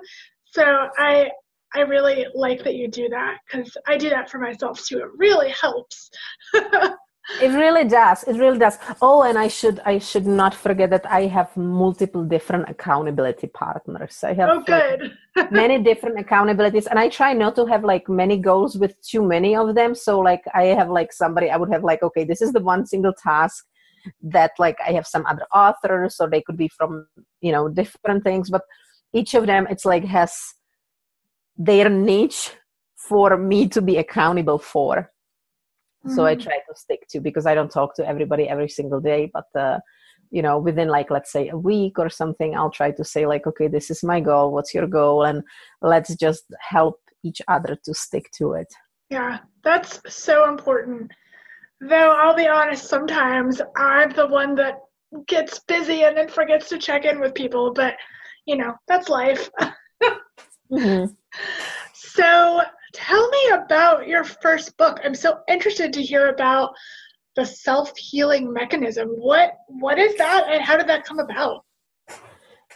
so 0.51 0.87
i 0.97 1.29
I 1.75 1.81
really 1.81 2.25
like 2.33 2.63
that 2.63 2.75
you 2.75 2.87
do 2.87 3.09
that 3.09 3.37
because 3.45 3.75
I 3.87 3.97
do 3.97 4.09
that 4.09 4.29
for 4.29 4.39
myself 4.39 4.83
too. 4.83 4.99
It 4.99 5.09
really 5.17 5.51
helps. 5.51 6.09
it 6.53 6.95
really 7.41 7.87
does. 7.87 8.23
It 8.23 8.37
really 8.37 8.57
does. 8.57 8.79
Oh, 9.01 9.21
and 9.23 9.37
I 9.37 9.47
should 9.47 9.79
I 9.85 9.99
should 9.99 10.25
not 10.25 10.55
forget 10.55 10.89
that 10.89 11.05
I 11.05 11.27
have 11.27 11.55
multiple 11.55 12.23
different 12.23 12.69
accountability 12.69 13.47
partners. 13.47 14.23
I 14.23 14.33
have 14.33 14.49
oh, 14.49 14.61
good. 14.61 15.11
like, 15.35 15.51
many 15.51 15.77
different 15.77 16.17
accountabilities, 16.17 16.87
and 16.87 16.97
I 16.97 17.07
try 17.07 17.33
not 17.33 17.55
to 17.57 17.65
have 17.67 17.83
like 17.83 18.09
many 18.09 18.37
goals 18.37 18.77
with 18.77 18.99
too 19.01 19.21
many 19.21 19.55
of 19.55 19.75
them. 19.75 19.93
So 19.93 20.19
like 20.19 20.43
I 20.55 20.63
have 20.65 20.89
like 20.89 21.13
somebody 21.13 21.51
I 21.51 21.57
would 21.57 21.71
have 21.71 21.83
like 21.83 22.01
okay, 22.01 22.23
this 22.23 22.41
is 22.41 22.51
the 22.51 22.61
one 22.61 22.87
single 22.87 23.13
task 23.13 23.63
that 24.23 24.51
like 24.57 24.77
I 24.85 24.91
have 24.93 25.05
some 25.05 25.25
other 25.27 25.45
authors, 25.53 26.15
or 26.19 26.27
they 26.29 26.41
could 26.41 26.57
be 26.57 26.69
from 26.69 27.05
you 27.41 27.51
know 27.51 27.69
different 27.69 28.23
things, 28.23 28.49
but 28.49 28.63
each 29.13 29.33
of 29.33 29.45
them 29.45 29.67
it's 29.69 29.85
like 29.85 30.05
has 30.05 30.35
their 31.57 31.89
niche 31.89 32.51
for 32.95 33.37
me 33.37 33.67
to 33.67 33.81
be 33.81 33.97
accountable 33.97 34.57
for 34.57 35.11
mm-hmm. 36.05 36.15
so 36.15 36.25
i 36.25 36.33
mm-hmm. 36.33 36.43
try 36.43 36.57
to 36.57 36.75
stick 36.75 37.05
to 37.09 37.19
because 37.19 37.45
i 37.45 37.55
don't 37.55 37.71
talk 37.71 37.95
to 37.95 38.07
everybody 38.07 38.47
every 38.47 38.69
single 38.69 38.99
day 38.99 39.29
but 39.33 39.45
uh, 39.59 39.79
you 40.31 40.41
know 40.41 40.57
within 40.59 40.87
like 40.87 41.09
let's 41.09 41.31
say 41.31 41.49
a 41.49 41.57
week 41.57 41.97
or 41.97 42.09
something 42.09 42.55
i'll 42.55 42.71
try 42.71 42.91
to 42.91 43.03
say 43.03 43.25
like 43.25 43.47
okay 43.47 43.67
this 43.67 43.89
is 43.89 44.03
my 44.03 44.19
goal 44.19 44.51
what's 44.51 44.73
your 44.73 44.87
goal 44.87 45.23
and 45.23 45.43
let's 45.81 46.15
just 46.15 46.45
help 46.59 46.99
each 47.23 47.41
other 47.47 47.77
to 47.83 47.93
stick 47.93 48.29
to 48.31 48.53
it 48.53 48.67
yeah 49.09 49.39
that's 49.63 49.99
so 50.07 50.47
important 50.49 51.11
though 51.81 52.13
i'll 52.17 52.35
be 52.35 52.47
honest 52.47 52.87
sometimes 52.87 53.61
i'm 53.75 54.11
the 54.11 54.27
one 54.27 54.55
that 54.55 54.79
gets 55.27 55.59
busy 55.59 56.03
and 56.03 56.15
then 56.15 56.29
forgets 56.29 56.69
to 56.69 56.77
check 56.77 57.05
in 57.05 57.19
with 57.19 57.33
people 57.33 57.73
but 57.73 57.95
you 58.49 58.57
know 58.61 58.73
that's 58.87 59.07
life 59.09 59.43
mm-hmm. 60.71 61.05
So 62.19 62.61
tell 62.93 63.29
me 63.29 63.49
about 63.53 64.07
your 64.07 64.23
first 64.23 64.75
book. 64.77 64.99
I'm 65.03 65.15
so 65.15 65.39
interested 65.47 65.93
to 65.93 66.01
hear 66.01 66.29
about 66.29 66.73
the 67.35 67.45
self-healing 67.45 68.51
mechanism. 68.51 69.07
What 69.09 69.53
what 69.67 69.97
is 69.99 70.15
that 70.17 70.45
and 70.49 70.61
how 70.61 70.75
did 70.77 70.87
that 70.87 71.05
come 71.05 71.19
about? 71.19 71.65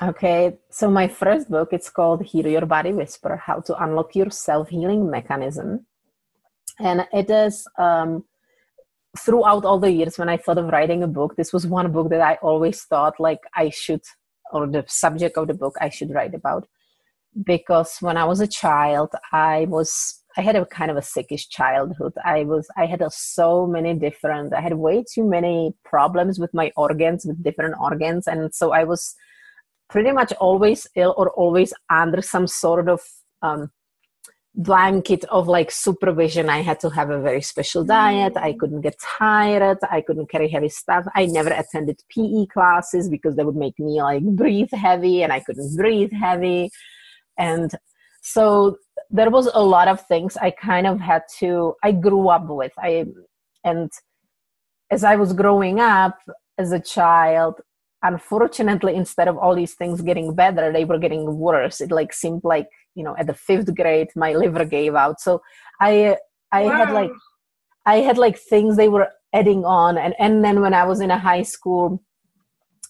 Okay, 0.02 0.58
so 0.70 0.90
my 0.90 1.08
first 1.08 1.50
book 1.50 1.70
it's 1.72 1.90
called 1.90 2.24
Hear 2.24 2.48
Your 2.48 2.66
Body 2.66 2.94
Whisper: 2.94 3.38
How 3.38 3.60
to 3.62 3.84
Unlock 3.84 4.16
Your 4.16 4.30
Self-Healing 4.30 5.10
Mechanism. 5.10 5.86
And 6.80 7.08
it 7.12 7.30
is 7.30 7.68
um, 7.78 8.24
throughout 9.18 9.66
all 9.66 9.80
the 9.80 9.92
years 9.92 10.18
when 10.18 10.30
I 10.30 10.38
thought 10.38 10.58
of 10.58 10.68
writing 10.68 11.04
a 11.04 11.08
book, 11.08 11.36
this 11.36 11.54
was 11.54 11.68
one 11.68 11.92
book 11.92 12.10
that 12.10 12.22
I 12.22 12.36
always 12.42 12.84
thought 12.84 13.20
like 13.20 13.42
I 13.56 13.70
should 13.70 14.04
or 14.54 14.68
the 14.68 14.86
subject 14.88 15.38
of 15.38 15.48
the 15.48 15.54
book 15.54 15.76
I 15.82 15.90
should 15.90 16.12
write 16.12 16.36
about 16.36 16.68
because 17.46 17.98
when 18.00 18.18
I 18.18 18.26
was 18.26 18.40
a 18.40 18.48
child, 18.48 19.10
I 19.32 19.66
was 19.70 20.22
I 20.38 20.42
had 20.42 20.56
a 20.56 20.66
kind 20.66 20.90
of 20.90 20.98
a 20.98 21.02
sickish 21.02 21.50
childhood. 21.50 22.14
I 22.24 22.44
was 22.44 22.68
I 22.78 22.86
had 22.86 23.02
a, 23.02 23.10
so 23.12 23.68
many 23.68 23.94
different. 23.94 24.54
I 24.54 24.62
had 24.62 24.74
way 24.74 25.04
too 25.04 25.28
many 25.28 25.74
problems 25.84 26.40
with 26.40 26.54
my 26.54 26.72
organs, 26.76 27.26
with 27.26 27.44
different 27.44 27.76
organs, 27.80 28.28
and 28.28 28.54
so 28.54 28.72
I 28.72 28.84
was 28.84 29.16
pretty 29.90 30.12
much 30.12 30.34
always 30.34 30.88
ill 30.96 31.14
or 31.18 31.30
always 31.32 31.74
under 31.90 32.22
some 32.22 32.48
sort 32.48 32.88
of 32.88 33.02
um, 33.42 33.72
blanket 34.56 35.24
of 35.26 35.48
like 35.48 35.72
supervision. 35.72 36.50
I 36.50 36.62
had 36.62 36.80
to 36.82 36.90
have 36.90 37.10
a 37.10 37.20
very 37.20 37.42
special 37.42 37.84
diet. 37.84 38.34
I 38.36 38.54
mm. 38.54 38.60
couldn't 38.60 38.82
get 38.82 39.00
tired. 39.00 39.80
I 39.90 40.02
couldn't 40.02 40.30
carry 40.30 40.48
heavy 40.48 40.70
stuff. 40.70 41.06
I 41.16 41.26
never 41.26 41.50
attended 41.50 42.02
PE 42.10 42.46
classes 42.48 43.10
because 43.10 43.36
they 43.36 43.44
would 43.44 43.56
make 43.56 43.80
me 43.80 44.02
like 44.02 44.24
breathe 44.24 44.72
heavy, 44.72 45.24
and 45.24 45.34
I 45.34 45.40
couldn't 45.40 45.76
breathe 45.76 46.12
heavy 46.12 46.70
and 47.38 47.72
so 48.22 48.78
there 49.10 49.30
was 49.30 49.50
a 49.54 49.64
lot 49.64 49.88
of 49.88 50.06
things 50.08 50.38
i 50.38 50.50
kind 50.52 50.88
of 50.88 51.00
had 51.00 51.24
to 51.40 51.74
i 51.84 51.92
grew 51.92 52.30
up 52.30 52.48
with 52.48 52.72
i 52.78 53.06
and 53.64 53.92
as 54.92 55.04
i 55.04 55.16
was 55.16 55.34
growing 55.34 55.80
up 55.80 56.18
as 56.58 56.72
a 56.72 56.80
child 56.80 57.60
unfortunately 58.04 58.96
instead 58.96 59.28
of 59.28 59.38
all 59.38 59.56
these 59.56 59.74
things 59.74 60.02
getting 60.02 60.36
better 60.36 60.72
they 60.72 60.86
were 60.86 61.00
getting 61.00 61.38
worse. 61.38 61.82
It 61.82 61.92
like 61.92 62.14
seemed 62.14 62.44
like 62.44 62.68
you 62.96 63.04
know 63.04 63.16
at 63.18 63.28
the 63.28 63.34
fifth 63.34 63.74
grade 63.76 64.10
my 64.16 64.34
liver 64.44 64.66
gave 64.66 64.96
out. 64.96 65.20
So 65.20 65.42
i 65.82 66.18
i 66.52 66.64
wow. 66.64 66.78
had 66.78 66.92
like 66.92 67.12
i 67.86 67.96
had 67.98 68.18
like 68.18 68.38
things 68.38 68.78
they 68.78 68.90
were 68.90 69.10
adding 69.34 69.66
on. 69.66 69.98
And 69.98 70.14
and 70.20 70.44
then 70.44 70.62
when 70.62 70.74
i 70.74 70.84
was 70.84 71.02
in 71.02 71.12
a 71.12 71.18
high 71.18 71.44
school 71.44 72.04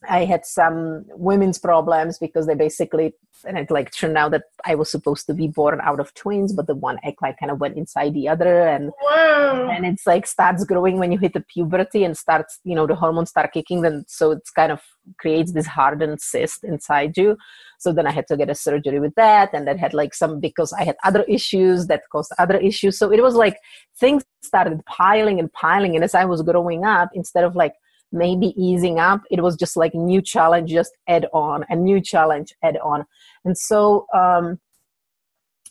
I 0.09 0.25
had 0.25 0.45
some 0.45 1.05
women's 1.09 1.57
problems 1.57 2.17
because 2.17 2.47
they 2.47 2.55
basically 2.55 3.13
and 3.45 3.57
it 3.57 3.69
like 3.69 3.91
turned 3.91 4.17
out 4.17 4.31
that 4.31 4.43
I 4.65 4.75
was 4.75 4.89
supposed 4.89 5.25
to 5.27 5.33
be 5.33 5.47
born 5.47 5.79
out 5.81 5.99
of 5.99 6.13
twins, 6.13 6.53
but 6.53 6.67
the 6.67 6.75
one 6.75 6.99
egg 7.03 7.15
like 7.21 7.37
kind 7.39 7.51
of 7.51 7.59
went 7.59 7.77
inside 7.77 8.13
the 8.13 8.29
other, 8.29 8.67
and 8.67 8.91
Whoa. 9.01 9.69
and 9.69 9.85
it's 9.85 10.05
like 10.07 10.27
starts 10.27 10.63
growing 10.63 10.97
when 10.97 11.11
you 11.11 11.17
hit 11.17 11.33
the 11.33 11.41
puberty 11.41 12.03
and 12.03 12.17
starts 12.17 12.59
you 12.63 12.75
know 12.75 12.87
the 12.87 12.95
hormones 12.95 13.29
start 13.29 13.51
kicking, 13.53 13.81
then 13.81 14.05
so 14.07 14.31
it's 14.31 14.49
kind 14.49 14.71
of 14.71 14.81
creates 15.17 15.51
this 15.51 15.67
hardened 15.67 16.21
cyst 16.21 16.63
inside 16.63 17.17
you. 17.17 17.37
So 17.79 17.91
then 17.91 18.07
I 18.07 18.11
had 18.11 18.27
to 18.27 18.37
get 18.37 18.49
a 18.49 18.55
surgery 18.55 18.99
with 18.99 19.15
that, 19.15 19.53
and 19.53 19.67
that 19.67 19.79
had 19.79 19.93
like 19.93 20.13
some 20.13 20.39
because 20.39 20.71
I 20.73 20.83
had 20.83 20.95
other 21.03 21.23
issues 21.23 21.87
that 21.87 22.03
caused 22.11 22.31
other 22.39 22.57
issues. 22.57 22.97
So 22.97 23.11
it 23.11 23.21
was 23.21 23.35
like 23.35 23.57
things 23.99 24.23
started 24.41 24.85
piling 24.85 25.39
and 25.39 25.51
piling, 25.51 25.95
and 25.95 26.03
as 26.03 26.15
I 26.15 26.25
was 26.25 26.41
growing 26.41 26.85
up, 26.85 27.09
instead 27.13 27.43
of 27.43 27.55
like 27.55 27.75
maybe 28.13 28.53
easing 28.55 28.99
up. 28.99 29.21
It 29.31 29.41
was 29.41 29.55
just 29.55 29.75
like 29.75 29.93
new 29.93 30.21
challenge 30.21 30.69
just 30.71 30.93
add 31.07 31.25
on 31.33 31.65
a 31.69 31.75
new 31.75 31.99
challenge 31.99 32.53
add 32.63 32.77
on. 32.77 33.05
And 33.45 33.57
so 33.57 34.05
um 34.13 34.59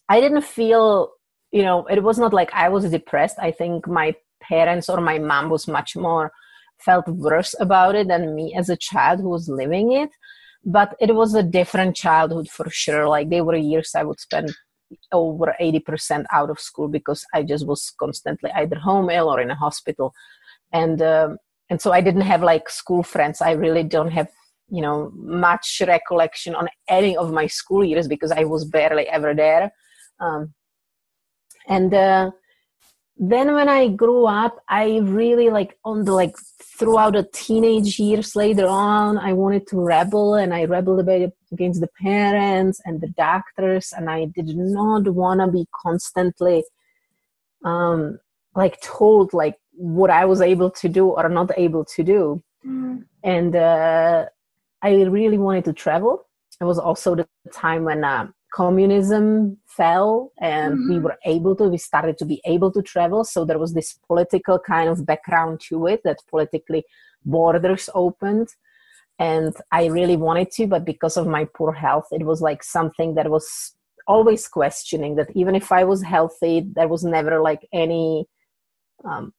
i 0.09 0.21
didn't 0.21 0.43
feel 0.43 1.13
you 1.53 1.63
know 1.63 1.87
it 1.87 2.03
was 2.03 2.19
not 2.19 2.33
like 2.33 2.53
i 2.53 2.69
was 2.69 2.91
depressed. 2.91 3.37
I 3.39 3.53
think 3.53 3.87
my 3.87 4.15
parents 4.43 4.89
or 4.89 5.01
my 5.01 5.19
mom 5.19 5.49
was 5.49 5.69
much 5.69 5.97
more 5.97 6.33
felt 6.79 7.07
worse 7.09 7.55
about 7.61 7.95
it 7.95 8.09
than 8.09 8.35
me 8.35 8.55
as 8.59 8.69
a 8.69 8.77
child 8.77 9.21
who 9.21 9.29
was 9.29 9.49
living 9.49 9.93
it. 9.93 10.11
But 10.65 10.97
it 11.01 11.15
was 11.15 11.35
a 11.35 11.43
different 11.43 11.97
childhood 11.97 12.49
for 12.49 12.69
sure. 12.71 13.09
Like 13.09 13.31
they 13.31 13.41
were 13.41 13.57
years 13.57 13.93
i 13.95 14.03
would 14.03 14.21
spend 14.21 14.53
over 15.13 15.55
80% 15.61 16.25
out 16.33 16.51
of 16.51 16.61
school 16.61 16.89
because 16.89 17.25
I 17.35 17.43
just 17.43 17.67
was 17.67 17.93
constantly 17.99 18.51
either 18.55 18.77
home 18.77 19.11
ill 19.11 19.29
or 19.29 19.41
in 19.41 19.51
a 19.51 19.55
hospital. 19.55 20.13
And, 20.73 21.01
um, 21.03 21.39
and 21.71 21.81
so 21.81 21.93
I 21.93 22.01
didn't 22.01 22.23
have 22.23 22.43
like 22.43 22.69
school 22.69 23.03
friends. 23.03 23.41
I 23.41 23.53
really 23.53 23.83
don't 23.83 24.11
have, 24.11 24.29
you 24.69 24.83
know, 24.83 25.11
much 25.15 25.83
recollection 25.87 26.55
on 26.55 26.69
any 26.89 27.17
of 27.17 27.33
my 27.33 27.47
school 27.47 27.85
years 27.85 28.09
because 28.09 28.33
I 28.33 28.45
was 28.45 28.65
barely 28.65 29.09
ever 29.09 29.35
there. 29.35 29.73
Um, 30.21 30.55
and, 31.69 31.95
uh, 31.95 32.31
then 33.25 33.55
when 33.55 33.69
i 33.69 33.87
grew 33.89 34.27
up 34.27 34.57
i 34.69 34.99
really 34.99 35.51
like 35.51 35.79
on 35.85 36.05
the 36.05 36.13
like 36.13 36.35
throughout 36.79 37.13
the 37.13 37.23
teenage 37.33 37.99
years 37.99 38.35
later 38.35 38.67
on 38.67 39.19
i 39.19 39.33
wanted 39.33 39.67
to 39.67 39.81
rebel 39.81 40.35
and 40.35 40.53
i 40.53 40.63
rebelled 40.63 40.99
a 40.99 41.05
bit 41.05 41.33
against 41.53 41.81
the 41.81 41.89
parents 42.01 42.81
and 42.85 43.01
the 43.01 43.09
doctors 43.09 43.93
and 43.97 44.11
i 44.11 44.25
did 44.25 44.57
not 44.57 45.07
want 45.09 45.41
to 45.41 45.47
be 45.47 45.67
constantly 45.85 46.65
um 47.65 48.19
like 48.57 48.81
told 48.81 49.33
like 49.33 49.57
what 49.73 50.11
i 50.11 50.25
was 50.25 50.41
able 50.41 50.71
to 50.71 50.89
do 50.89 51.09
or 51.09 51.29
not 51.29 51.51
able 51.57 51.85
to 51.85 52.03
do 52.03 52.43
mm. 52.67 53.03
and 53.25 53.57
uh 53.57 54.25
i 54.83 54.91
really 55.05 55.39
wanted 55.39 55.65
to 55.65 55.73
travel 55.73 56.27
it 56.61 56.65
was 56.65 56.79
also 56.79 57.17
the 57.17 57.27
time 57.53 57.85
when 57.85 58.05
uh, 58.05 58.29
communism 58.53 59.57
fell 59.67 60.31
and 60.41 60.75
mm-hmm. 60.75 60.93
we 60.93 60.99
were 60.99 61.17
able 61.25 61.57
to 61.57 61.65
we 61.65 61.79
started 61.79 62.19
to 62.19 62.27
be 62.27 62.41
able 62.45 62.71
to 62.71 62.83
travel 62.83 63.25
so 63.25 63.45
there 63.45 63.59
was 63.59 63.73
this 63.73 63.99
political 64.07 64.59
kind 64.59 64.89
of 64.89 65.07
background 65.07 65.59
to 65.59 65.87
it 65.87 66.01
that 66.05 66.19
politically 66.29 66.85
borders 67.25 67.89
opened 67.95 68.49
and 69.19 69.55
i 69.71 69.87
really 69.87 70.17
wanted 70.17 70.51
to 70.51 70.67
but 70.67 70.85
because 70.85 71.17
of 71.17 71.27
my 71.27 71.47
poor 71.57 71.73
health 71.73 72.07
it 72.11 72.25
was 72.25 72.43
like 72.43 72.63
something 72.63 73.15
that 73.15 73.31
was 73.31 73.75
always 74.07 74.47
questioning 74.47 75.15
that 75.17 75.31
even 75.35 75.55
if 75.55 75.73
i 75.73 75.83
was 75.83 76.03
healthy 76.03 76.63
there 76.75 76.89
was 76.89 77.03
never 77.05 77.41
like 77.41 77.67
any 77.73 78.27
um, 79.05 79.33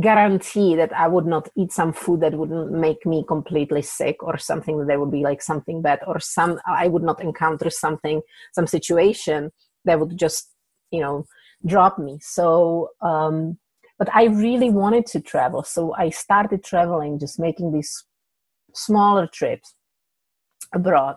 guarantee 0.00 0.74
that 0.76 0.92
I 0.96 1.06
would 1.06 1.26
not 1.26 1.48
eat 1.54 1.70
some 1.70 1.92
food 1.92 2.20
that 2.20 2.34
wouldn't 2.34 2.72
make 2.72 3.04
me 3.04 3.24
completely 3.28 3.82
sick 3.82 4.22
or 4.22 4.38
something 4.38 4.78
that 4.78 4.86
there 4.86 4.98
would 4.98 5.10
be 5.10 5.22
like 5.22 5.42
something 5.42 5.82
bad 5.82 6.00
or 6.06 6.18
some 6.18 6.58
I 6.66 6.88
would 6.88 7.02
not 7.02 7.20
encounter 7.22 7.68
something 7.68 8.22
some 8.54 8.66
situation 8.66 9.52
that 9.84 10.00
would 10.00 10.16
just 10.16 10.50
you 10.90 11.00
know 11.00 11.26
drop 11.66 11.98
me. 11.98 12.18
So 12.22 12.90
um 13.02 13.58
but 13.98 14.08
I 14.14 14.24
really 14.24 14.70
wanted 14.70 15.04
to 15.06 15.20
travel. 15.20 15.62
So 15.62 15.94
I 15.94 16.08
started 16.08 16.64
traveling 16.64 17.18
just 17.18 17.38
making 17.38 17.72
these 17.72 18.04
smaller 18.74 19.26
trips 19.26 19.74
abroad. 20.74 21.16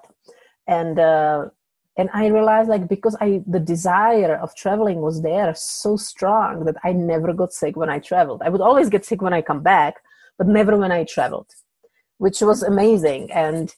And 0.68 1.00
uh 1.00 1.46
and 1.98 2.10
i 2.14 2.28
realized 2.28 2.70
like 2.70 2.88
because 2.88 3.16
i 3.22 3.42
the 3.48 3.60
desire 3.60 4.36
of 4.36 4.56
traveling 4.56 5.02
was 5.02 5.22
there 5.22 5.54
so 5.56 5.96
strong 5.96 6.66
that 6.66 6.76
i 6.84 6.92
never 6.92 7.34
got 7.34 7.54
sick 7.54 7.76
when 7.76 7.90
i 7.90 8.00
traveled. 8.00 8.42
I 8.44 8.50
would 8.50 8.62
always 8.62 8.90
get 8.90 9.06
sick 9.06 9.22
when 9.22 9.34
i 9.34 9.42
come 9.42 9.62
back 9.62 9.96
but 10.38 10.48
never 10.48 10.78
when 10.78 10.92
i 10.92 11.04
traveled 11.04 11.50
which 12.18 12.42
was 12.42 12.64
mm-hmm. 12.64 12.74
amazing. 12.74 13.32
And 13.32 13.74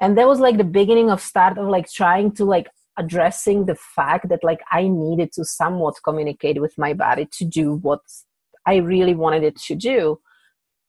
and 0.00 0.16
that 0.16 0.26
was 0.26 0.40
like 0.40 0.56
the 0.56 0.64
beginning 0.64 1.10
of 1.10 1.20
start 1.20 1.58
of 1.58 1.68
like 1.68 1.90
trying 1.90 2.32
to 2.32 2.44
like 2.44 2.68
addressing 2.98 3.66
the 3.66 3.74
fact 3.74 4.28
that 4.28 4.42
like 4.42 4.60
i 4.72 4.86
needed 4.86 5.32
to 5.32 5.44
somewhat 5.44 5.94
communicate 6.02 6.60
with 6.60 6.76
my 6.76 6.92
body 6.92 7.26
to 7.30 7.44
do 7.44 7.76
what 7.76 8.00
i 8.66 8.76
really 8.76 9.14
wanted 9.14 9.42
it 9.42 9.56
to 9.56 9.74
do. 9.74 10.20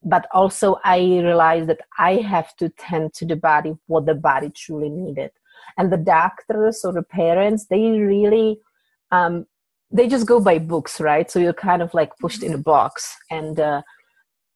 But 0.03 0.25
also 0.33 0.79
i 0.83 0.97
realized 0.97 1.67
that 1.69 1.81
i 1.97 2.15
have 2.15 2.55
to 2.57 2.69
tend 2.69 3.13
to 3.15 3.25
the 3.25 3.35
body 3.35 3.73
what 3.87 4.05
the 4.05 4.15
body 4.15 4.49
truly 4.49 4.89
needed 4.89 5.31
and 5.77 5.91
the 5.91 5.97
doctors 5.97 6.83
or 6.83 6.93
the 6.93 7.03
parents 7.03 7.65
they 7.67 7.91
really 7.91 8.59
um, 9.11 9.45
they 9.91 10.07
just 10.07 10.25
go 10.25 10.39
by 10.39 10.57
books 10.57 11.01
right? 11.01 11.29
So 11.29 11.39
you're 11.39 11.53
kind 11.53 11.81
of 11.81 11.93
like 11.93 12.17
pushed 12.19 12.43
in 12.43 12.53
a 12.53 12.57
box. 12.57 13.15
And 13.29 13.59
uh, 13.59 13.81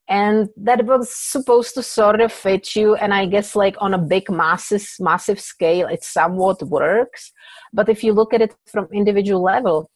and 0.08 0.50
that 0.56 0.86
was 0.86 1.16
supposed 1.16 1.74
to 1.74 1.84
sort 1.84 2.22
of 2.22 2.32
fit 2.32 2.76
you. 2.76 2.96
And 2.96 3.12
i 3.14 3.26
guess 3.26 3.56
like 3.56 3.76
on 3.80 3.94
a 3.94 3.98
big 3.98 4.30
massive 4.30 4.88
massive 5.00 5.40
scale 5.40 5.88
it 5.88 6.04
somewhat 6.04 6.62
works. 6.64 7.32
But 7.74 7.90
if 7.90 8.04
you 8.04 8.14
look 8.14 8.34
at 8.34 8.42
it 8.42 8.56
from 8.68 8.88
individual 8.94 9.42
level 9.42 9.90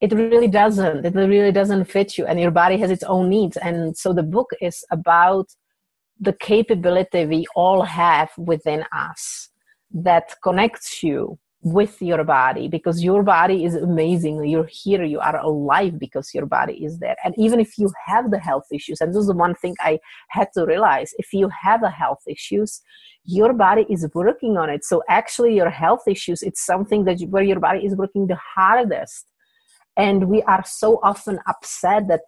it 0.00 0.12
really 0.12 0.46
doesn't. 0.46 1.04
It 1.04 1.14
really 1.16 1.50
doesn't 1.50 1.86
fit 1.86 2.16
you. 2.16 2.24
And 2.24 2.38
your 2.38 2.52
body 2.52 2.76
has 2.78 2.90
its 2.90 3.02
own 3.02 3.28
needs. 3.28 3.56
And 3.56 3.96
so 3.98 4.12
the 4.12 4.22
book 4.22 4.50
is 4.60 4.84
about 4.92 5.48
the 6.20 6.32
capability 6.32 7.26
we 7.26 7.46
all 7.56 7.82
have 7.82 8.30
within 8.36 8.84
us 8.92 9.48
that 9.92 10.34
connects 10.42 11.02
you 11.02 11.38
with 11.62 12.00
your 12.00 12.22
body 12.22 12.68
because 12.68 13.02
your 13.02 13.22
body 13.22 13.64
is 13.64 13.74
amazing. 13.74 14.44
You're 14.44 14.68
here 14.70 15.02
you 15.02 15.18
are 15.18 15.38
alive 15.38 15.98
because 15.98 16.32
your 16.32 16.46
body 16.46 16.84
is 16.84 16.98
there. 16.98 17.16
And 17.24 17.34
even 17.36 17.58
if 17.58 17.76
you 17.78 17.90
have 18.06 18.30
the 18.30 18.38
health 18.38 18.66
issues 18.72 19.00
and 19.00 19.12
this 19.12 19.22
is 19.22 19.26
the 19.26 19.34
one 19.34 19.54
thing 19.56 19.74
i 19.80 19.98
had 20.28 20.48
to 20.54 20.64
realize 20.64 21.12
if 21.18 21.32
you 21.32 21.50
have 21.62 21.82
a 21.82 21.90
health 21.90 22.22
issues 22.26 22.80
your 23.24 23.52
body 23.52 23.84
is 23.90 24.08
working 24.14 24.56
on 24.56 24.70
it. 24.70 24.84
So 24.84 25.02
actually 25.08 25.54
your 25.54 25.70
health 25.70 26.06
issues 26.06 26.42
it's 26.42 26.64
something 26.64 27.04
that 27.04 27.20
you, 27.20 27.26
where 27.26 27.42
your 27.42 27.60
body 27.60 27.84
is 27.84 27.96
working 27.96 28.26
the 28.26 28.38
hardest. 28.54 29.26
And 29.96 30.28
we 30.28 30.42
are 30.42 30.64
so 30.64 31.00
often 31.02 31.40
upset 31.48 32.06
that 32.08 32.20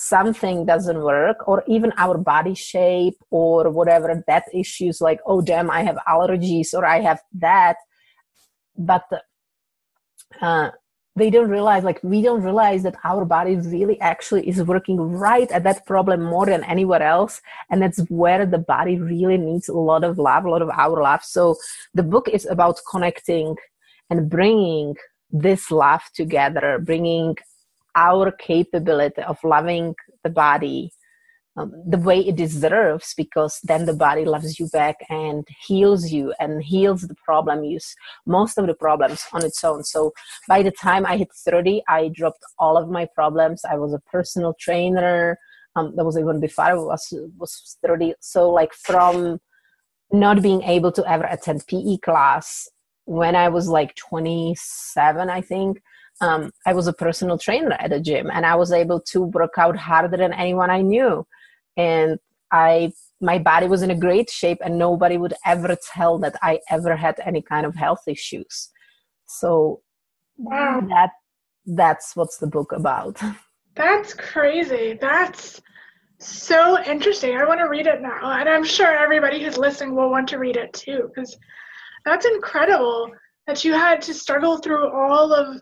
something 0.00 0.64
doesn't 0.64 1.02
work 1.02 1.48
or 1.48 1.64
even 1.66 1.92
our 1.96 2.16
body 2.16 2.54
shape 2.54 3.16
or 3.30 3.68
whatever 3.68 4.22
that 4.28 4.44
issues 4.54 5.00
like 5.00 5.18
oh 5.26 5.40
damn 5.40 5.68
i 5.72 5.82
have 5.82 5.98
allergies 6.06 6.72
or 6.72 6.84
i 6.86 7.00
have 7.00 7.20
that. 7.32 7.76
But 8.76 9.02
uh, 10.40 10.70
they 11.16 11.30
don't 11.30 11.50
realize 11.50 11.82
like 11.82 11.98
we 12.04 12.22
don't 12.22 12.44
realize 12.44 12.84
that 12.84 12.94
our 13.02 13.24
body 13.24 13.56
really 13.56 14.00
actually 14.00 14.48
is 14.48 14.62
working 14.62 14.98
right 14.98 15.50
at 15.50 15.64
that 15.64 15.84
problem 15.84 16.22
more 16.22 16.46
than 16.46 16.62
anywhere 16.62 17.02
else. 17.02 17.42
And 17.68 17.82
that's 17.82 17.98
where 18.08 18.46
the 18.46 18.58
body 18.58 19.00
really 19.00 19.36
needs 19.36 19.68
a 19.68 19.72
lot 19.72 20.04
of 20.04 20.16
love 20.16 20.44
a 20.44 20.50
lot 20.50 20.62
of 20.62 20.70
our 20.70 21.02
love. 21.02 21.24
So 21.24 21.56
the 21.92 22.04
book 22.04 22.28
is 22.28 22.46
about 22.46 22.78
connecting 22.88 23.56
and 24.10 24.30
bringing 24.30 24.94
this 25.30 25.72
love 25.72 26.02
together 26.14 26.80
bringing 26.82 27.36
our 27.98 28.30
capability 28.30 29.22
of 29.22 29.38
loving 29.42 29.94
the 30.22 30.30
body 30.30 30.92
um, 31.58 31.72
the 31.88 31.98
way 31.98 32.20
it 32.20 32.36
deserves 32.36 33.14
because 33.16 33.58
then 33.64 33.84
the 33.84 33.92
body 33.92 34.24
loves 34.24 34.60
you 34.60 34.68
back 34.68 34.96
and 35.08 35.46
heals 35.66 36.12
you 36.12 36.32
and 36.38 36.62
heals 36.62 37.02
the 37.02 37.16
problem 37.16 37.76
most 38.26 38.58
of 38.58 38.66
the 38.68 38.74
problems 38.74 39.24
on 39.32 39.44
its 39.44 39.64
own. 39.64 39.82
So 39.82 40.12
by 40.46 40.62
the 40.62 40.70
time 40.70 41.04
i 41.04 41.16
hit 41.16 41.30
30 41.34 41.82
i 41.88 42.10
dropped 42.14 42.44
all 42.58 42.76
of 42.76 42.88
my 42.88 43.06
problems. 43.12 43.62
I 43.64 43.76
was 43.76 43.92
a 43.92 44.02
personal 44.10 44.54
trainer. 44.60 45.38
Um, 45.76 45.94
that 45.96 46.04
was 46.04 46.18
even 46.18 46.40
before 46.40 46.64
i 46.64 46.74
was 46.74 47.12
was 47.38 47.78
30 47.86 48.14
so 48.20 48.50
like 48.50 48.72
from 48.72 49.38
not 50.10 50.42
being 50.42 50.62
able 50.62 50.90
to 50.92 51.04
ever 51.08 51.24
attend 51.24 51.66
pe 51.68 51.98
class 51.98 52.68
when 53.04 53.36
i 53.36 53.48
was 53.48 53.68
like 53.68 53.94
27 53.94 55.30
i 55.30 55.40
think 55.40 55.80
um, 56.20 56.50
I 56.66 56.74
was 56.74 56.86
a 56.86 56.92
personal 56.92 57.38
trainer 57.38 57.72
at 57.72 57.92
a 57.92 58.00
gym 58.00 58.30
and 58.32 58.44
I 58.44 58.54
was 58.56 58.72
able 58.72 59.00
to 59.12 59.22
work 59.22 59.54
out 59.56 59.76
harder 59.76 60.16
than 60.16 60.32
anyone 60.32 60.70
I 60.70 60.82
knew. 60.82 61.26
And 61.76 62.18
I, 62.52 62.92
my 63.20 63.38
body 63.38 63.68
was 63.68 63.82
in 63.82 63.90
a 63.90 63.98
great 63.98 64.30
shape 64.30 64.58
and 64.64 64.78
nobody 64.78 65.16
would 65.16 65.34
ever 65.46 65.76
tell 65.94 66.18
that 66.18 66.36
I 66.42 66.60
ever 66.70 66.96
had 66.96 67.20
any 67.24 67.42
kind 67.42 67.66
of 67.66 67.74
health 67.74 68.02
issues. 68.06 68.70
So 69.26 69.82
wow. 70.36 70.80
that, 70.88 71.10
that's 71.66 72.16
what's 72.16 72.38
the 72.38 72.46
book 72.46 72.72
about. 72.72 73.20
That's 73.76 74.12
crazy. 74.12 74.98
That's 75.00 75.62
so 76.18 76.82
interesting. 76.82 77.36
I 77.36 77.44
want 77.44 77.60
to 77.60 77.68
read 77.68 77.86
it 77.86 78.02
now. 78.02 78.32
And 78.32 78.48
I'm 78.48 78.64
sure 78.64 78.88
everybody 78.88 79.40
who's 79.40 79.56
listening 79.56 79.94
will 79.94 80.10
want 80.10 80.28
to 80.30 80.38
read 80.38 80.56
it 80.56 80.72
too, 80.72 81.08
because 81.08 81.38
that's 82.04 82.26
incredible 82.26 83.12
that 83.46 83.64
you 83.64 83.74
had 83.74 84.02
to 84.02 84.14
struggle 84.14 84.58
through 84.58 84.90
all 84.90 85.32
of 85.32 85.60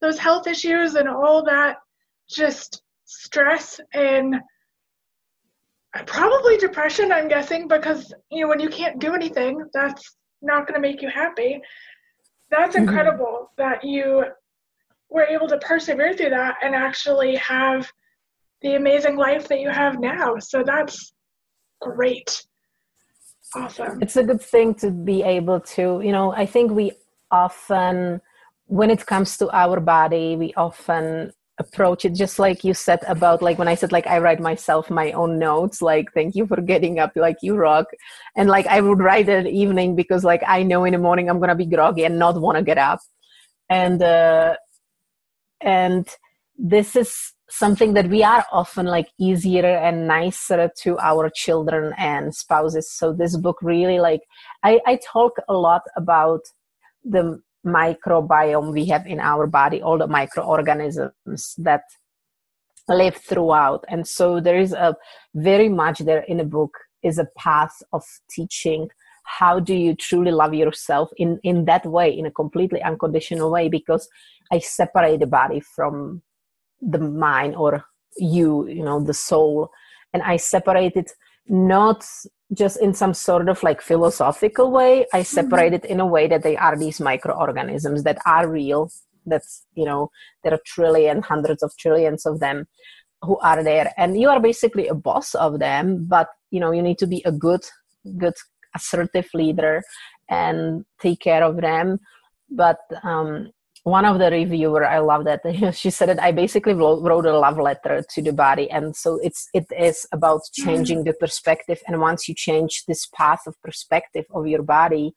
those 0.00 0.18
health 0.18 0.46
issues 0.46 0.94
and 0.94 1.08
all 1.08 1.44
that 1.44 1.76
just 2.28 2.82
stress 3.04 3.80
and 3.94 4.36
probably 6.06 6.56
depression 6.58 7.10
i'm 7.10 7.28
guessing 7.28 7.66
because 7.66 8.12
you 8.30 8.42
know 8.42 8.48
when 8.48 8.60
you 8.60 8.68
can't 8.68 9.00
do 9.00 9.14
anything 9.14 9.60
that's 9.72 10.16
not 10.42 10.66
going 10.66 10.80
to 10.80 10.86
make 10.86 11.02
you 11.02 11.08
happy. 11.08 11.60
That's 12.50 12.74
mm-hmm. 12.74 12.88
incredible 12.88 13.52
that 13.58 13.84
you 13.84 14.24
were 15.10 15.24
able 15.24 15.48
to 15.48 15.58
persevere 15.58 16.14
through 16.14 16.30
that 16.30 16.56
and 16.62 16.74
actually 16.74 17.36
have 17.36 17.90
the 18.62 18.74
amazing 18.74 19.16
life 19.16 19.48
that 19.48 19.60
you 19.60 19.70
have 19.70 20.00
now. 20.00 20.36
So 20.38 20.62
that's 20.64 21.12
great. 21.80 22.44
Awesome. 23.54 24.02
It's 24.02 24.16
a 24.16 24.24
good 24.24 24.42
thing 24.42 24.74
to 24.76 24.90
be 24.90 25.22
able 25.22 25.60
to 25.60 26.02
you 26.04 26.12
know 26.12 26.34
i 26.34 26.44
think 26.44 26.70
we 26.70 26.92
often 27.30 28.20
when 28.68 28.90
it 28.90 29.04
comes 29.06 29.36
to 29.38 29.50
our 29.50 29.80
body 29.80 30.36
we 30.36 30.52
often 30.54 31.32
approach 31.58 32.04
it 32.04 32.14
just 32.14 32.38
like 32.38 32.62
you 32.62 32.72
said 32.72 33.00
about 33.08 33.42
like 33.42 33.58
when 33.58 33.66
i 33.66 33.74
said 33.74 33.90
like 33.90 34.06
i 34.06 34.18
write 34.18 34.40
myself 34.40 34.90
my 34.90 35.10
own 35.12 35.38
notes 35.38 35.82
like 35.82 36.06
thank 36.12 36.34
you 36.36 36.46
for 36.46 36.60
getting 36.60 36.98
up 36.98 37.10
like 37.16 37.36
you 37.42 37.56
rock. 37.56 37.86
And 38.36 38.48
like 38.48 38.66
i 38.66 38.80
would 38.80 39.00
write 39.00 39.28
it 39.28 39.46
evening 39.46 39.96
because 39.96 40.22
like 40.22 40.42
i 40.46 40.62
know 40.62 40.84
in 40.84 40.92
the 40.92 40.98
morning 40.98 41.28
i'm 41.28 41.40
gonna 41.40 41.56
be 41.56 41.66
groggy 41.66 42.04
and 42.04 42.18
not 42.18 42.40
want 42.40 42.58
to 42.58 42.62
get 42.62 42.78
up. 42.78 43.00
And 43.70 44.02
uh, 44.02 44.56
and 45.60 46.06
this 46.56 46.94
is 46.94 47.32
something 47.50 47.94
that 47.94 48.08
we 48.08 48.22
are 48.22 48.44
often 48.52 48.86
like 48.86 49.08
easier 49.18 49.66
and 49.66 50.06
nicer 50.06 50.70
to 50.82 50.98
our 50.98 51.30
children 51.34 51.94
and 51.98 52.34
spouses. 52.34 52.92
So 52.92 53.12
this 53.12 53.36
book 53.36 53.58
really 53.62 53.98
like 53.98 54.20
i, 54.62 54.80
I 54.86 55.00
talk 55.04 55.32
a 55.48 55.54
lot 55.54 55.82
about 55.96 56.40
the 57.04 57.40
microbiome 57.68 58.72
we 58.72 58.84
have 58.86 59.06
in 59.06 59.20
our 59.20 59.46
body 59.46 59.82
all 59.82 59.98
the 59.98 60.06
microorganisms 60.06 61.54
that 61.58 61.82
live 62.88 63.16
throughout. 63.16 63.84
And 63.88 64.06
so 64.06 64.40
there 64.40 64.58
is 64.58 64.72
a 64.72 64.96
very 65.34 65.68
much 65.68 65.98
there 66.00 66.24
in 66.28 66.38
the 66.38 66.44
book 66.44 66.74
is 67.02 67.18
a 67.18 67.28
path 67.36 67.76
of 67.92 68.02
teaching 68.30 68.88
how 69.28 69.60
do 69.60 69.74
you 69.74 69.94
truly 69.94 70.30
love 70.32 70.54
yourself 70.54 71.10
in 71.18 71.38
in 71.42 71.66
that 71.66 71.84
way 71.84 72.08
in 72.10 72.24
a 72.26 72.30
completely 72.30 72.82
unconditional 72.82 73.50
way 73.50 73.68
because 73.68 74.08
i 74.50 74.58
separate 74.58 75.20
the 75.20 75.26
body 75.26 75.60
from 75.60 76.22
the 76.80 76.98
mind 76.98 77.54
or 77.54 77.84
you 78.16 78.66
you 78.68 78.82
know 78.82 79.00
the 79.00 79.14
soul. 79.14 79.70
And 80.14 80.22
i 80.22 80.38
separate 80.38 80.96
it 80.96 81.10
not 81.46 82.04
just 82.54 82.80
in 82.80 82.94
some 82.94 83.12
sort 83.12 83.48
of 83.48 83.62
like 83.62 83.80
philosophical 83.80 84.70
way 84.70 85.06
i 85.12 85.20
mm-hmm. 85.20 85.22
separate 85.22 85.74
it 85.74 85.84
in 85.84 86.00
a 86.00 86.06
way 86.06 86.26
that 86.26 86.42
they 86.42 86.56
are 86.56 86.76
these 86.76 87.00
microorganisms 87.00 88.02
that 88.04 88.18
are 88.24 88.48
real 88.48 88.90
that's 89.26 89.66
you 89.74 89.84
know 89.84 90.10
there 90.42 90.54
are 90.54 90.60
trillion 90.64 91.22
hundreds 91.22 91.48
hundreds 91.48 91.62
of 91.62 91.72
trillions 91.78 92.26
of 92.26 92.40
them 92.40 92.66
who 93.22 93.38
are 93.38 93.62
there 93.62 93.92
and 93.96 94.20
you 94.20 94.28
are 94.28 94.40
basically 94.40 94.88
a 94.88 94.94
boss 94.94 95.34
of 95.34 95.58
them 95.58 96.06
but 96.06 96.28
you 96.50 96.60
know 96.60 96.70
you 96.70 96.82
need 96.82 96.98
to 96.98 97.06
be 97.06 97.22
a 97.24 97.32
good 97.32 97.64
good 98.16 98.34
assertive 98.74 99.28
leader 99.34 99.82
and 100.28 100.84
take 101.00 101.20
care 101.20 101.42
of 101.42 101.56
them 101.60 101.98
but 102.50 102.78
um, 103.02 103.50
one 103.90 104.04
of 104.04 104.18
the 104.18 104.30
reviewer 104.30 104.84
i 104.86 104.98
love 104.98 105.24
that 105.24 105.40
she 105.74 105.90
said 105.90 106.08
that 106.08 106.22
i 106.22 106.30
basically 106.30 106.74
wrote 106.74 107.26
a 107.26 107.38
love 107.38 107.58
letter 107.58 108.04
to 108.08 108.22
the 108.22 108.32
body. 108.32 108.70
And 108.70 108.94
so 108.94 109.18
it's 109.22 109.48
it 109.54 109.66
is 109.78 110.06
about 110.12 110.42
mm. 110.42 110.64
changing 110.64 111.04
the 111.04 111.12
perspective. 111.12 111.80
And 111.86 112.00
once 112.00 112.28
you 112.28 112.34
change 112.34 112.84
this 112.86 113.06
path 113.06 113.42
of 113.46 113.60
perspective 113.62 114.26
of 114.32 114.46
your 114.46 114.62
body 114.62 115.14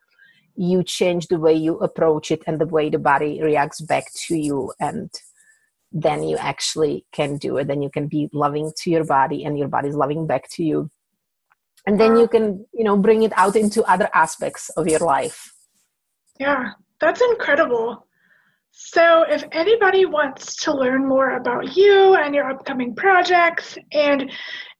you 0.57 0.83
change 0.83 1.27
the 1.27 1.39
way 1.39 1.53
you 1.53 1.77
approach 1.77 2.29
it 2.29 2.41
and 2.45 2.59
the 2.59 2.67
way 2.67 2.89
the 2.89 2.99
body 2.99 3.41
reacts 3.41 3.79
back 3.79 4.03
to 4.13 4.35
you. 4.37 4.73
And 4.81 5.09
then 5.93 6.23
you 6.23 6.35
actually 6.37 7.05
can 7.13 7.37
do 7.37 7.55
it. 7.57 7.67
Then 7.67 7.81
you 7.81 7.89
can 7.89 8.07
be 8.07 8.29
loving 8.33 8.73
to 8.79 8.89
your 8.89 9.05
body 9.05 9.45
and 9.45 9.57
your 9.57 9.69
body's 9.69 9.95
loving 9.95 10.27
back 10.27 10.49
to 10.51 10.63
you. 10.63 10.91
And 11.87 11.99
then 11.99 12.17
you 12.17 12.27
can 12.27 12.65
you 12.73 12.83
know 12.83 12.97
bring 12.97 13.23
it 13.23 13.33
out 13.37 13.55
into 13.55 13.83
other 13.83 14.09
aspects 14.13 14.69
of 14.71 14.87
your 14.87 14.99
life. 14.99 15.53
Yeah 16.37 16.73
that's 17.01 17.21
incredible 17.21 18.05
so, 18.71 19.23
if 19.23 19.43
anybody 19.51 20.05
wants 20.05 20.55
to 20.63 20.73
learn 20.73 21.07
more 21.07 21.35
about 21.35 21.75
you 21.75 22.15
and 22.15 22.33
your 22.33 22.49
upcoming 22.49 22.95
projects 22.95 23.77
and 23.91 24.31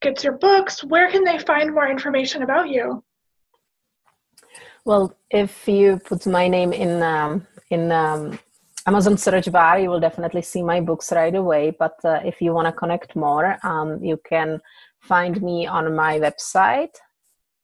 gets 0.01 0.23
your 0.23 0.37
books, 0.37 0.83
where 0.83 1.11
can 1.11 1.23
they 1.23 1.37
find 1.39 1.73
more 1.73 1.87
information 1.87 2.41
about 2.41 2.69
you? 2.69 3.03
Well, 4.85 5.15
if 5.29 5.67
you 5.67 5.99
put 6.05 6.25
my 6.25 6.47
name 6.47 6.73
in 6.73 7.03
um, 7.03 7.45
in 7.69 7.91
um, 7.91 8.39
Amazon 8.87 9.17
search 9.17 9.51
bar, 9.51 9.79
you 9.79 9.89
will 9.89 9.99
definitely 9.99 10.41
see 10.41 10.63
my 10.63 10.81
books 10.81 11.11
right 11.11 11.35
away. 11.35 11.75
But 11.77 11.99
uh, 12.03 12.21
if 12.25 12.41
you 12.41 12.53
want 12.53 12.67
to 12.67 12.71
connect 12.71 13.15
more, 13.15 13.57
um, 13.63 14.03
you 14.03 14.19
can 14.27 14.59
find 15.01 15.39
me 15.41 15.67
on 15.67 15.95
my 15.95 16.19
website, 16.19 16.95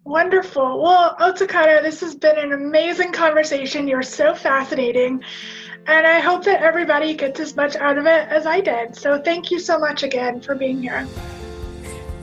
Wonderful. 0.09 0.83
Well, 0.83 1.15
Otakara, 1.21 1.83
this 1.83 2.01
has 2.01 2.15
been 2.15 2.39
an 2.39 2.53
amazing 2.53 3.13
conversation. 3.13 3.87
You're 3.87 4.03
so 4.03 4.35
fascinating. 4.35 5.23
And 5.87 6.07
I 6.07 6.19
hope 6.21 6.45
that 6.45 6.63
everybody 6.63 7.13
gets 7.13 7.39
as 7.41 7.55
much 7.55 7.77
out 7.77 7.99
of 7.99 8.07
it 8.07 8.27
as 8.29 8.47
I 8.47 8.63
did. 8.63 8.97
So 8.97 9.21
thank 9.21 9.51
you 9.51 9.59
so 9.59 9.79
much 9.79 10.05
again 10.05 10.41
for 10.41 10.55
being 10.55 10.81
here. 10.81 11.07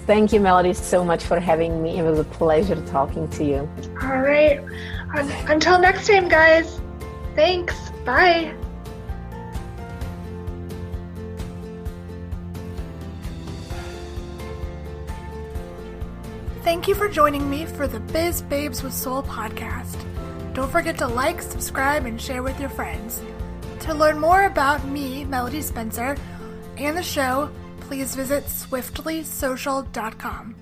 Thank 0.08 0.34
you, 0.34 0.40
Melody, 0.40 0.74
so 0.74 1.06
much 1.06 1.24
for 1.24 1.40
having 1.40 1.84
me. 1.84 2.00
It 2.00 2.04
was 2.04 2.18
a 2.18 2.24
pleasure 2.24 2.84
talking 2.88 3.28
to 3.30 3.44
you. 3.44 3.70
All 4.02 4.20
right. 4.20 4.60
Until 5.48 5.80
next 5.80 6.08
time, 6.08 6.28
guys. 6.28 6.82
Thanks. 7.36 7.92
Bye. 8.04 8.56
Thank 16.66 16.88
you 16.88 16.96
for 16.96 17.08
joining 17.08 17.48
me 17.48 17.68
for 17.68 17.88
the 17.88 18.00
Biz 18.00 18.42
Babes 18.42 18.82
with 18.82 18.92
Soul 18.92 19.22
podcast. 19.22 20.04
Don't 20.56 20.72
forget 20.72 20.98
to 20.98 21.06
like, 21.06 21.44
subscribe, 21.44 22.08
and 22.08 22.20
share 22.20 22.42
with 22.42 22.60
your 22.60 22.70
friends. 22.70 23.22
To 23.82 23.94
learn 23.94 24.18
more 24.18 24.46
about 24.46 24.84
me, 24.88 25.26
Melody 25.26 25.62
Spencer, 25.62 26.18
and 26.78 26.98
the 26.98 27.04
show, 27.04 27.52
please 27.82 28.16
visit 28.16 28.46
swiftlysocial.com. 28.46 30.56